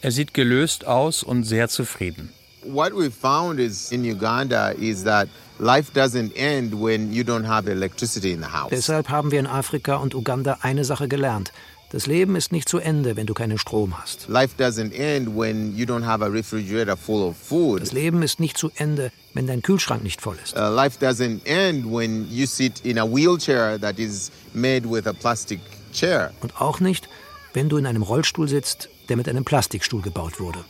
Er 0.02 0.12
sieht 0.12 0.34
gelöst 0.34 0.86
aus 0.86 1.24
und 1.24 1.44
sehr 1.44 1.70
zufrieden. 1.70 2.32
What 2.64 2.94
we 2.94 3.10
found 3.10 3.60
is 3.60 3.92
in 3.92 4.04
Uganda 4.04 4.70
is 4.70 5.04
that 5.04 5.30
life 5.60 5.92
doesn't 5.94 6.36
end 6.36 6.74
when 6.74 7.12
you 7.12 7.24
don't 7.24 7.46
have 7.46 7.70
electricity 7.70 8.32
in 8.32 8.42
the 8.42 8.52
house. 8.52 8.70
Deshalb 8.72 9.10
haben 9.10 9.32
wir 9.32 9.40
in 9.40 9.48
Afrika 9.48 9.96
und 9.96 10.16
Uganda 10.16 10.60
eine 10.62 10.84
Sache 10.86 11.08
gelernt. 11.08 11.52
Das 11.92 12.08
Leben 12.08 12.36
ist 12.36 12.52
nicht 12.52 12.68
zu 12.68 12.80
Ende, 12.80 13.16
wenn 13.16 13.26
du 13.26 13.34
keinen 13.34 13.58
Strom 13.58 13.98
hast. 13.98 14.28
Life 14.28 14.56
doesn't 14.62 14.92
end 14.92 15.30
when 15.38 15.78
you 15.78 15.86
don't 15.86 16.04
have 16.04 16.24
a 16.24 16.28
refrigerator 16.28 16.98
full 16.98 17.24
of 17.24 17.38
food. 17.38 17.82
Das 17.82 17.92
Leben 17.92 18.22
ist 18.24 18.40
nicht 18.40 18.58
zu 18.58 18.70
Ende, 18.76 19.12
wenn 19.34 19.48
dein 19.48 19.62
Kühlschrank 19.62 20.04
nicht 20.04 20.20
voll 20.20 20.38
ist. 20.44 20.58
Uh, 20.58 20.74
life 20.74 20.98
doesn't 21.00 21.46
end 21.46 21.86
when 21.86 22.28
you 22.30 22.48
sit 22.48 22.82
in 22.84 22.98
a 22.98 23.06
wheelchair 23.06 23.80
that 23.80 24.00
is 24.00 24.32
made 24.54 24.90
with 24.90 25.08
a 25.08 25.14
plastic 25.14 25.60
chair. 25.94 26.32
Und 26.42 26.60
auch 26.60 26.80
nicht, 26.80 27.08
wenn 27.54 27.70
du 27.70 27.78
in 27.78 27.86
einem 27.86 28.02
Rollstuhl 28.02 28.50
sitzt, 28.50 28.90
der 29.08 29.16
mit 29.16 29.30
einem 29.30 29.46
Plastikstuhl 29.46 30.02
gebaut 30.02 30.40
wurde. 30.40 30.66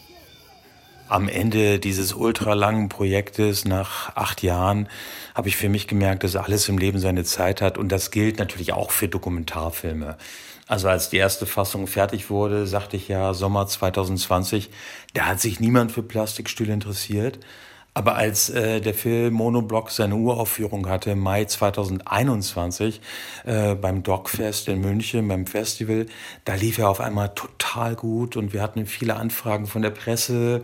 Am 1.07 1.29
Ende 1.29 1.77
dieses 1.77 2.13
ultralangen 2.13 2.89
Projektes 2.89 3.63
nach 3.63 4.15
acht 4.15 4.41
Jahren 4.41 4.89
habe 5.35 5.49
ich 5.49 5.55
für 5.55 5.69
mich 5.69 5.87
gemerkt, 5.87 6.23
dass 6.23 6.35
alles 6.35 6.67
im 6.67 6.79
Leben 6.79 6.97
seine 6.97 7.23
Zeit 7.23 7.61
hat 7.61 7.77
und 7.77 7.89
das 7.89 8.09
gilt 8.09 8.39
natürlich 8.39 8.73
auch 8.73 8.89
für 8.89 9.07
Dokumentarfilme. 9.07 10.17
Also 10.67 10.87
als 10.87 11.11
die 11.11 11.17
erste 11.17 11.45
Fassung 11.45 11.85
fertig 11.85 12.31
wurde, 12.31 12.65
sagte 12.65 12.97
ich 12.97 13.07
ja 13.07 13.35
Sommer 13.35 13.67
2020, 13.67 14.71
da 15.13 15.27
hat 15.27 15.39
sich 15.39 15.59
niemand 15.59 15.91
für 15.91 16.01
Plastikstühle 16.01 16.73
interessiert. 16.73 17.37
Aber 17.97 18.17
als 18.17 18.49
äh, 18.49 18.81
der 18.81 18.93
Film 18.93 19.35
Monoblock 19.35 19.89
seine 19.89 20.17
Uraufführung 20.17 20.89
hatte 20.89 21.11
im 21.11 21.19
Mai 21.19 21.45
2021 21.45 22.99
äh, 23.45 23.73
beim 23.73 24.03
Dogfest 24.03 24.67
in 24.67 24.81
München, 24.81 25.29
beim 25.29 25.47
Festival, 25.47 26.05
da 26.43 26.55
lief 26.55 26.77
er 26.77 26.89
auf 26.89 26.99
einmal 26.99 27.29
total 27.35 27.95
gut 27.95 28.35
und 28.35 28.51
wir 28.51 28.61
hatten 28.61 28.85
viele 28.85 29.15
Anfragen 29.15 29.65
von 29.65 29.81
der 29.81 29.91
Presse. 29.91 30.61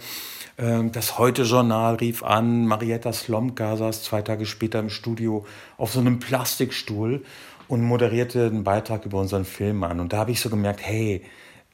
Ähm, 0.57 0.91
das 0.91 1.17
Heute-Journal 1.17 1.95
rief 1.95 2.21
an, 2.21 2.67
Marietta 2.67 3.13
Slomka 3.13 3.77
saß 3.77 4.03
zwei 4.03 4.21
Tage 4.21 4.45
später 4.45 4.79
im 4.79 4.89
Studio 4.89 5.45
auf 5.77 5.93
so 5.93 6.01
einem 6.01 6.19
Plastikstuhl 6.19 7.23
und 7.69 7.81
moderierte 7.81 8.47
einen 8.47 8.65
Beitrag 8.65 9.05
über 9.05 9.21
unseren 9.21 9.45
Film 9.45 9.85
an. 9.85 10.01
Und 10.01 10.11
da 10.11 10.17
habe 10.17 10.31
ich 10.31 10.41
so 10.41 10.49
gemerkt, 10.49 10.81
hey, 10.83 11.23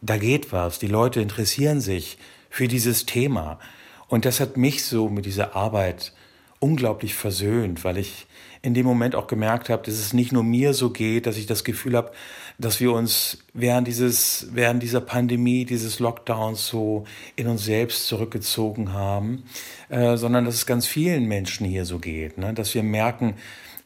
da 0.02 0.18
geht 0.18 0.52
was. 0.52 0.78
Die 0.78 0.86
Leute 0.86 1.20
interessieren 1.20 1.82
sich 1.82 2.20
für 2.52 2.68
dieses 2.68 3.08
Thema. 3.08 3.58
Und 4.08 4.26
das 4.26 4.40
hat 4.40 4.58
mich 4.58 4.84
so 4.84 5.10
mit 5.10 5.26
dieser 5.26 5.56
Arbeit 5.56 6.14
unglaublich 6.60 7.14
versöhnt, 7.14 7.84
weil 7.84 7.98
ich 7.98 8.26
in 8.62 8.74
dem 8.74 8.86
Moment 8.86 9.16
auch 9.16 9.28
gemerkt 9.28 9.70
habe, 9.70 9.84
dass 9.84 9.96
es 9.96 10.14
nicht 10.14 10.32
nur 10.32 10.44
mir 10.44 10.74
so 10.74 10.90
geht, 10.90 11.28
dass 11.28 11.38
ich 11.38 11.46
das 11.46 11.64
Gefühl 11.64 11.96
habe, 11.96 12.12
dass 12.58 12.80
wir 12.80 12.92
uns 12.92 13.38
während 13.54 13.88
dieses, 13.88 14.48
während 14.52 14.82
dieser 14.82 15.02
Pandemie, 15.02 15.66
dieses 15.66 16.00
Lockdowns 16.00 16.68
so 16.68 17.06
in 17.36 17.48
uns 17.48 17.66
selbst 17.66 18.08
zurückgezogen 18.08 18.94
haben, 18.94 19.44
äh, 19.90 20.18
sondern 20.18 20.46
dass 20.46 20.56
es 20.56 20.66
ganz 20.66 20.88
vielen 20.88 21.26
Menschen 21.26 21.68
hier 21.68 21.86
so 21.86 22.00
geht, 22.00 22.38
ne? 22.38 22.54
dass 22.54 22.74
wir 22.74 22.82
merken, 22.82 23.36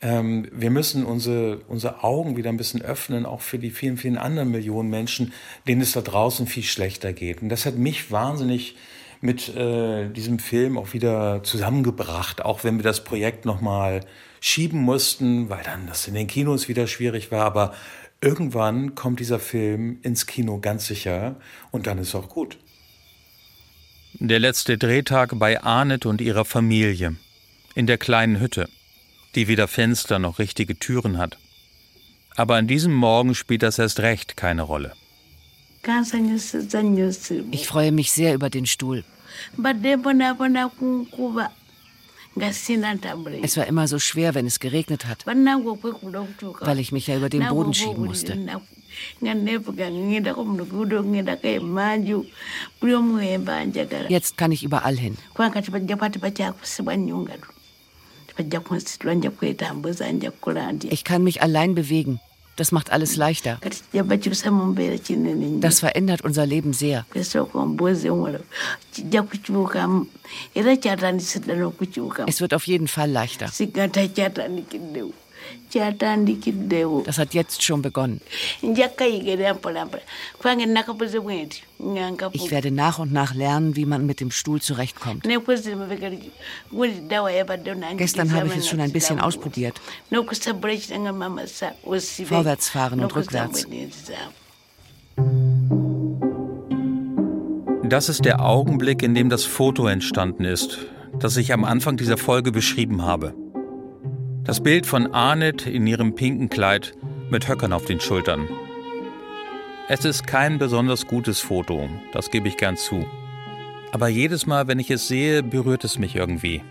ähm, 0.01 0.47
wir 0.51 0.71
müssen 0.71 1.05
unsere, 1.05 1.59
unsere 1.67 2.03
Augen 2.03 2.37
wieder 2.37 2.49
ein 2.49 2.57
bisschen 2.57 2.81
öffnen, 2.81 3.25
auch 3.25 3.41
für 3.41 3.59
die 3.59 3.71
vielen, 3.71 3.97
vielen 3.97 4.17
anderen 4.17 4.51
Millionen 4.51 4.89
Menschen, 4.89 5.33
denen 5.67 5.81
es 5.81 5.91
da 5.91 6.01
draußen 6.01 6.47
viel 6.47 6.63
schlechter 6.63 7.13
geht. 7.13 7.41
Und 7.41 7.49
das 7.49 7.65
hat 7.65 7.75
mich 7.75 8.09
wahnsinnig 8.09 8.75
mit 9.21 9.55
äh, 9.55 10.09
diesem 10.09 10.39
Film 10.39 10.77
auch 10.77 10.93
wieder 10.93 11.43
zusammengebracht, 11.43 12.43
auch 12.43 12.63
wenn 12.63 12.77
wir 12.77 12.83
das 12.83 13.03
Projekt 13.03 13.45
nochmal 13.45 14.01
schieben 14.39 14.81
mussten, 14.81 15.49
weil 15.49 15.63
dann 15.63 15.87
das 15.87 16.07
in 16.07 16.15
den 16.15 16.27
Kinos 16.27 16.67
wieder 16.67 16.87
schwierig 16.87 17.31
war. 17.31 17.45
Aber 17.45 17.73
irgendwann 18.19 18.95
kommt 18.95 19.19
dieser 19.19 19.39
Film 19.39 19.99
ins 20.01 20.25
Kino 20.25 20.59
ganz 20.59 20.87
sicher 20.87 21.35
und 21.71 21.87
dann 21.87 21.97
ist 21.97 22.15
auch 22.15 22.29
gut. 22.29 22.57
Der 24.13 24.39
letzte 24.39 24.77
Drehtag 24.77 25.37
bei 25.39 25.61
Arnett 25.63 26.05
und 26.05 26.19
ihrer 26.19 26.45
Familie 26.45 27.15
in 27.75 27.87
der 27.87 27.97
kleinen 27.97 28.39
Hütte 28.39 28.67
die 29.35 29.47
weder 29.47 29.67
Fenster 29.67 30.19
noch 30.19 30.39
richtige 30.39 30.77
Türen 30.77 31.17
hat. 31.17 31.37
Aber 32.35 32.55
an 32.55 32.67
diesem 32.67 32.93
Morgen 32.93 33.35
spielt 33.35 33.63
das 33.63 33.79
erst 33.79 33.99
recht 33.99 34.37
keine 34.37 34.63
Rolle. 34.63 34.93
Ich 37.51 37.67
freue 37.67 37.91
mich 37.91 38.11
sehr 38.11 38.33
über 38.33 38.49
den 38.49 38.65
Stuhl. 38.65 39.03
Es 43.43 43.57
war 43.57 43.67
immer 43.67 43.87
so 43.87 43.99
schwer, 43.99 44.35
wenn 44.35 44.45
es 44.45 44.59
geregnet 44.59 45.05
hat, 45.05 45.25
weil 45.25 46.79
ich 46.79 46.91
mich 46.91 47.07
ja 47.07 47.17
über 47.17 47.29
den 47.29 47.47
Boden 47.47 47.73
schieben 47.73 48.05
musste. 48.05 48.37
Jetzt 54.09 54.37
kann 54.37 54.51
ich 54.51 54.63
überall 54.63 54.97
hin. 54.97 55.17
Ich 60.89 61.03
kann 61.03 61.23
mich 61.23 61.41
allein 61.41 61.75
bewegen. 61.75 62.19
Das 62.55 62.71
macht 62.71 62.91
alles 62.91 63.15
leichter. 63.15 63.59
Das 65.61 65.79
verändert 65.79 66.21
unser 66.21 66.45
Leben 66.45 66.73
sehr. 66.73 67.05
Es 67.13 67.33
wird 72.41 72.53
auf 72.53 72.67
jeden 72.67 72.87
Fall 72.87 73.09
leichter. 73.09 73.47
Das 77.05 77.17
hat 77.17 77.33
jetzt 77.33 77.63
schon 77.63 77.81
begonnen. 77.81 78.21
Ich 78.61 78.77
werde 82.51 82.71
nach 82.71 82.99
und 82.99 83.13
nach 83.13 83.33
lernen, 83.33 83.75
wie 83.75 83.85
man 83.85 84.05
mit 84.05 84.19
dem 84.19 84.31
Stuhl 84.31 84.61
zurechtkommt. 84.61 85.25
Gestern 87.97 88.33
habe 88.33 88.47
ich 88.47 88.57
es 88.57 88.67
schon 88.67 88.81
ein 88.81 88.91
bisschen 88.91 89.19
ausprobiert. 89.19 89.79
Vorwärts 92.25 92.69
fahren 92.69 93.01
und 93.01 93.15
rückwärts. 93.15 93.65
Das 97.83 98.07
ist 98.07 98.23
der 98.23 98.45
Augenblick, 98.45 99.03
in 99.03 99.13
dem 99.13 99.29
das 99.29 99.43
Foto 99.43 99.87
entstanden 99.87 100.45
ist, 100.45 100.77
das 101.19 101.35
ich 101.35 101.51
am 101.51 101.65
Anfang 101.65 101.97
dieser 101.97 102.15
Folge 102.17 102.53
beschrieben 102.53 103.01
habe. 103.01 103.33
Das 104.51 104.61
Bild 104.61 104.85
von 104.85 105.13
Arnett 105.13 105.65
in 105.65 105.87
ihrem 105.87 106.13
pinken 106.13 106.49
Kleid 106.49 106.93
mit 107.29 107.47
Höckern 107.47 107.71
auf 107.71 107.85
den 107.85 108.01
Schultern. 108.01 108.49
Es 109.87 110.03
ist 110.03 110.27
kein 110.27 110.59
besonders 110.59 111.07
gutes 111.07 111.39
Foto, 111.39 111.87
das 112.11 112.31
gebe 112.31 112.49
ich 112.49 112.57
gern 112.57 112.75
zu. 112.75 113.05
Aber 113.93 114.09
jedes 114.09 114.47
Mal, 114.47 114.67
wenn 114.67 114.77
ich 114.77 114.91
es 114.91 115.07
sehe, 115.07 115.41
berührt 115.41 115.85
es 115.85 115.97
mich 115.97 116.17
irgendwie. 116.17 116.61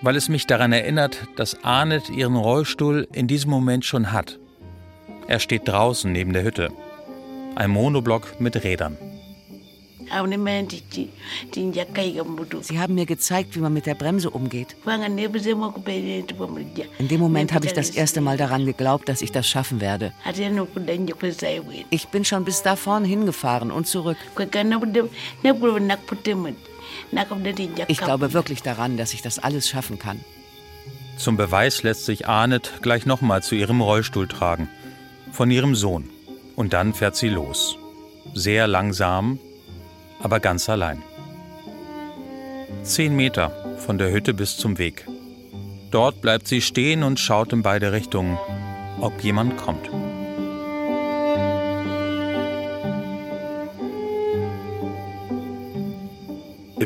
Weil 0.00 0.14
es 0.14 0.28
mich 0.28 0.46
daran 0.46 0.70
erinnert, 0.70 1.26
dass 1.34 1.64
Arnett 1.64 2.08
ihren 2.08 2.36
Rollstuhl 2.36 3.08
in 3.12 3.26
diesem 3.26 3.50
Moment 3.50 3.84
schon 3.84 4.12
hat. 4.12 4.38
Er 5.26 5.40
steht 5.40 5.66
draußen 5.66 6.12
neben 6.12 6.32
der 6.32 6.44
Hütte. 6.44 6.70
Ein 7.56 7.72
Monoblock 7.72 8.40
mit 8.40 8.62
Rädern. 8.62 8.96
Sie 12.62 12.78
haben 12.78 12.94
mir 12.94 13.06
gezeigt, 13.06 13.56
wie 13.56 13.60
man 13.60 13.72
mit 13.72 13.86
der 13.86 13.94
Bremse 13.94 14.30
umgeht. 14.30 14.76
In 16.98 17.08
dem 17.08 17.20
Moment 17.20 17.52
habe 17.52 17.66
ich 17.66 17.72
das 17.72 17.90
erste 17.90 18.20
Mal 18.20 18.36
daran 18.36 18.66
geglaubt, 18.66 19.08
dass 19.08 19.22
ich 19.22 19.32
das 19.32 19.48
schaffen 19.48 19.80
werde. 19.80 20.12
Ich 21.90 22.08
bin 22.08 22.24
schon 22.24 22.44
bis 22.44 22.62
da 22.62 22.76
vorne 22.76 23.06
hingefahren 23.06 23.70
und 23.70 23.86
zurück. 23.86 24.16
Ich 27.88 27.98
glaube 27.98 28.32
wirklich 28.32 28.62
daran, 28.62 28.96
dass 28.96 29.14
ich 29.14 29.22
das 29.22 29.38
alles 29.38 29.68
schaffen 29.68 29.98
kann. 29.98 30.20
Zum 31.18 31.36
Beweis 31.36 31.82
lässt 31.82 32.04
sich 32.04 32.28
Arnett 32.28 32.74
gleich 32.80 33.04
nochmal 33.04 33.42
zu 33.42 33.56
ihrem 33.56 33.80
Rollstuhl 33.80 34.28
tragen. 34.28 34.68
Von 35.32 35.50
ihrem 35.50 35.74
Sohn. 35.74 36.08
Und 36.54 36.72
dann 36.72 36.94
fährt 36.94 37.16
sie 37.16 37.28
los. 37.28 37.76
Sehr 38.34 38.66
langsam, 38.66 39.38
aber 40.20 40.40
ganz 40.40 40.68
allein. 40.68 41.02
Zehn 42.82 43.14
Meter 43.16 43.50
von 43.78 43.98
der 43.98 44.10
Hütte 44.10 44.34
bis 44.34 44.56
zum 44.56 44.78
Weg. 44.78 45.06
Dort 45.90 46.20
bleibt 46.20 46.48
sie 46.48 46.60
stehen 46.60 47.02
und 47.02 47.18
schaut 47.18 47.52
in 47.52 47.62
beide 47.62 47.92
Richtungen, 47.92 48.38
ob 49.00 49.22
jemand 49.22 49.56
kommt. 49.56 49.90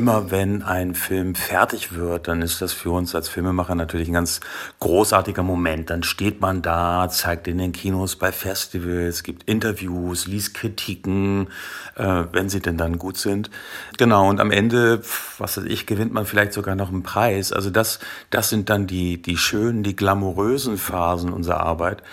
Immer 0.03 0.31
wenn 0.31 0.63
ein 0.63 0.95
Film 0.95 1.33
fertig 1.33 1.95
wird, 1.95 2.27
dann 2.27 2.41
ist 2.41 2.61
das 2.61 2.73
für 2.73 2.89
uns 2.91 3.15
als 3.15 3.29
Filmemacher 3.29 3.73
natürlich 3.73 4.09
ein 4.09 4.15
ganz 4.15 4.41
großartiger 4.81 5.43
Moment. 5.43 5.89
Dann 5.89 6.03
steht 6.03 6.41
man 6.41 6.61
da, 6.61 7.07
zeigt 7.07 7.47
in 7.47 7.57
den 7.57 7.71
Kinos, 7.71 8.17
bei 8.17 8.33
Festivals, 8.33 9.23
gibt 9.23 9.43
Interviews, 9.43 10.27
liest 10.27 10.55
Kritiken, 10.55 11.47
äh, 11.95 12.25
wenn 12.33 12.49
sie 12.49 12.59
denn 12.59 12.77
dann 12.77 12.99
gut 12.99 13.15
sind. 13.15 13.49
Genau, 13.97 14.27
und 14.27 14.41
am 14.41 14.51
Ende, 14.51 15.01
was 15.37 15.55
weiß 15.55 15.63
ich, 15.67 15.85
gewinnt 15.85 16.11
man 16.11 16.25
vielleicht 16.25 16.51
sogar 16.51 16.75
noch 16.75 16.89
einen 16.89 17.03
Preis. 17.03 17.53
Also 17.53 17.69
das, 17.69 17.99
das 18.29 18.49
sind 18.49 18.69
dann 18.69 18.87
die, 18.87 19.21
die 19.21 19.37
schönen, 19.37 19.83
die 19.83 19.95
glamourösen 19.95 20.77
Phasen 20.77 21.31
unserer 21.31 21.61
Arbeit. 21.61 22.03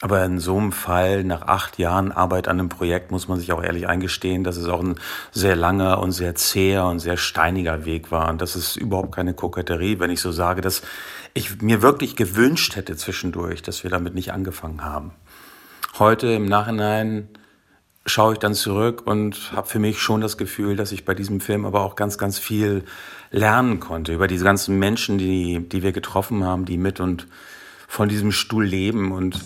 Aber 0.00 0.24
in 0.24 0.38
so 0.38 0.56
einem 0.56 0.70
Fall, 0.70 1.24
nach 1.24 1.42
acht 1.42 1.78
Jahren 1.78 2.12
Arbeit 2.12 2.46
an 2.46 2.60
einem 2.60 2.68
Projekt, 2.68 3.10
muss 3.10 3.26
man 3.26 3.40
sich 3.40 3.50
auch 3.50 3.62
ehrlich 3.62 3.88
eingestehen, 3.88 4.44
dass 4.44 4.56
es 4.56 4.68
auch 4.68 4.80
ein 4.80 4.94
sehr 5.32 5.56
langer 5.56 5.98
und 5.98 6.12
sehr 6.12 6.36
zäher 6.36 6.86
und 6.86 7.00
sehr 7.00 7.16
steiniger 7.16 7.84
Weg 7.84 8.12
war. 8.12 8.28
Und 8.28 8.40
das 8.40 8.54
ist 8.54 8.76
überhaupt 8.76 9.12
keine 9.12 9.34
Koketterie, 9.34 9.98
wenn 9.98 10.10
ich 10.10 10.20
so 10.20 10.30
sage, 10.30 10.60
dass 10.60 10.82
ich 11.34 11.60
mir 11.62 11.82
wirklich 11.82 12.14
gewünscht 12.14 12.76
hätte 12.76 12.96
zwischendurch, 12.96 13.62
dass 13.62 13.82
wir 13.82 13.90
damit 13.90 14.14
nicht 14.14 14.32
angefangen 14.32 14.84
haben. 14.84 15.12
Heute 15.98 16.28
im 16.28 16.46
Nachhinein 16.46 17.28
schaue 18.06 18.34
ich 18.34 18.38
dann 18.38 18.54
zurück 18.54 19.02
und 19.04 19.52
habe 19.52 19.66
für 19.66 19.80
mich 19.80 20.00
schon 20.00 20.20
das 20.20 20.36
Gefühl, 20.36 20.76
dass 20.76 20.92
ich 20.92 21.04
bei 21.04 21.14
diesem 21.14 21.40
Film 21.40 21.66
aber 21.66 21.80
auch 21.82 21.96
ganz, 21.96 22.18
ganz 22.18 22.38
viel 22.38 22.84
lernen 23.32 23.80
konnte 23.80 24.14
über 24.14 24.28
diese 24.28 24.44
ganzen 24.44 24.78
Menschen, 24.78 25.18
die, 25.18 25.68
die 25.68 25.82
wir 25.82 25.90
getroffen 25.90 26.44
haben, 26.44 26.66
die 26.66 26.78
mit 26.78 27.00
und 27.00 27.26
von 27.88 28.08
diesem 28.08 28.30
Stuhl 28.30 28.64
leben 28.64 29.12
und 29.12 29.40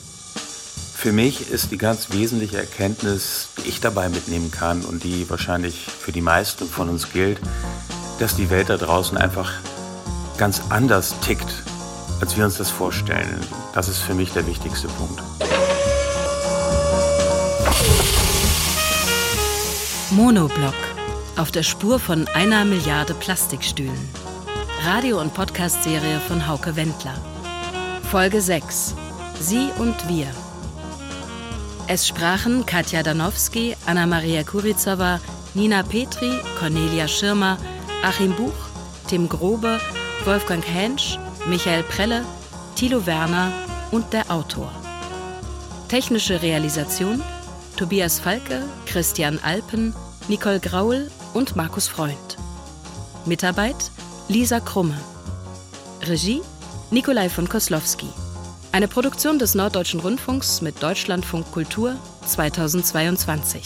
für 1.02 1.12
mich 1.12 1.50
ist 1.50 1.72
die 1.72 1.78
ganz 1.78 2.12
wesentliche 2.12 2.58
Erkenntnis, 2.58 3.48
die 3.58 3.68
ich 3.68 3.80
dabei 3.80 4.08
mitnehmen 4.08 4.52
kann 4.52 4.84
und 4.84 5.02
die 5.02 5.28
wahrscheinlich 5.28 5.84
für 5.84 6.12
die 6.12 6.20
meisten 6.20 6.64
von 6.64 6.88
uns 6.88 7.12
gilt, 7.12 7.40
dass 8.20 8.36
die 8.36 8.50
Welt 8.50 8.68
da 8.68 8.76
draußen 8.76 9.18
einfach 9.18 9.52
ganz 10.38 10.62
anders 10.68 11.16
tickt, 11.18 11.52
als 12.20 12.36
wir 12.36 12.44
uns 12.44 12.58
das 12.58 12.70
vorstellen. 12.70 13.40
Das 13.74 13.88
ist 13.88 13.98
für 13.98 14.14
mich 14.14 14.32
der 14.32 14.46
wichtigste 14.46 14.86
Punkt. 14.86 15.20
Monoblock. 20.12 20.74
Auf 21.36 21.50
der 21.50 21.64
Spur 21.64 21.98
von 21.98 22.28
einer 22.28 22.64
Milliarde 22.64 23.14
Plastikstühlen. 23.14 24.08
Radio- 24.84 25.20
und 25.20 25.34
Podcast-Serie 25.34 26.20
von 26.28 26.46
Hauke 26.46 26.76
Wendler. 26.76 27.16
Folge 28.08 28.40
6. 28.40 28.94
Sie 29.40 29.68
und 29.80 29.96
wir. 30.08 30.28
Es 31.88 32.06
sprachen 32.06 32.64
Katja 32.64 33.02
Danowski, 33.02 33.76
Anna-Maria 33.86 34.44
Kurizowa, 34.44 35.20
Nina 35.54 35.82
Petri, 35.82 36.38
Cornelia 36.58 37.08
Schirmer, 37.08 37.58
Achim 38.02 38.32
Buch, 38.34 38.52
Tim 39.08 39.28
Grobe, 39.28 39.80
Wolfgang 40.24 40.64
Hensch, 40.64 41.18
Michael 41.46 41.82
Prelle, 41.82 42.24
Thilo 42.76 43.04
Werner 43.04 43.52
und 43.90 44.12
der 44.12 44.30
Autor. 44.30 44.72
Technische 45.88 46.40
Realisation 46.40 47.22
Tobias 47.76 48.20
Falke, 48.20 48.62
Christian 48.86 49.38
Alpen, 49.42 49.94
Nicole 50.28 50.60
Graul 50.60 51.10
und 51.34 51.56
Markus 51.56 51.88
Freund. 51.88 52.38
Mitarbeit 53.26 53.90
Lisa 54.28 54.60
Krumme. 54.60 54.96
Regie 56.02 56.42
Nikolai 56.90 57.28
von 57.28 57.48
Koslowski. 57.48 58.08
Eine 58.72 58.88
Produktion 58.88 59.38
des 59.38 59.54
Norddeutschen 59.54 60.00
Rundfunks 60.00 60.62
mit 60.62 60.82
Deutschlandfunk 60.82 61.52
Kultur 61.52 61.94
2022. 62.24 63.62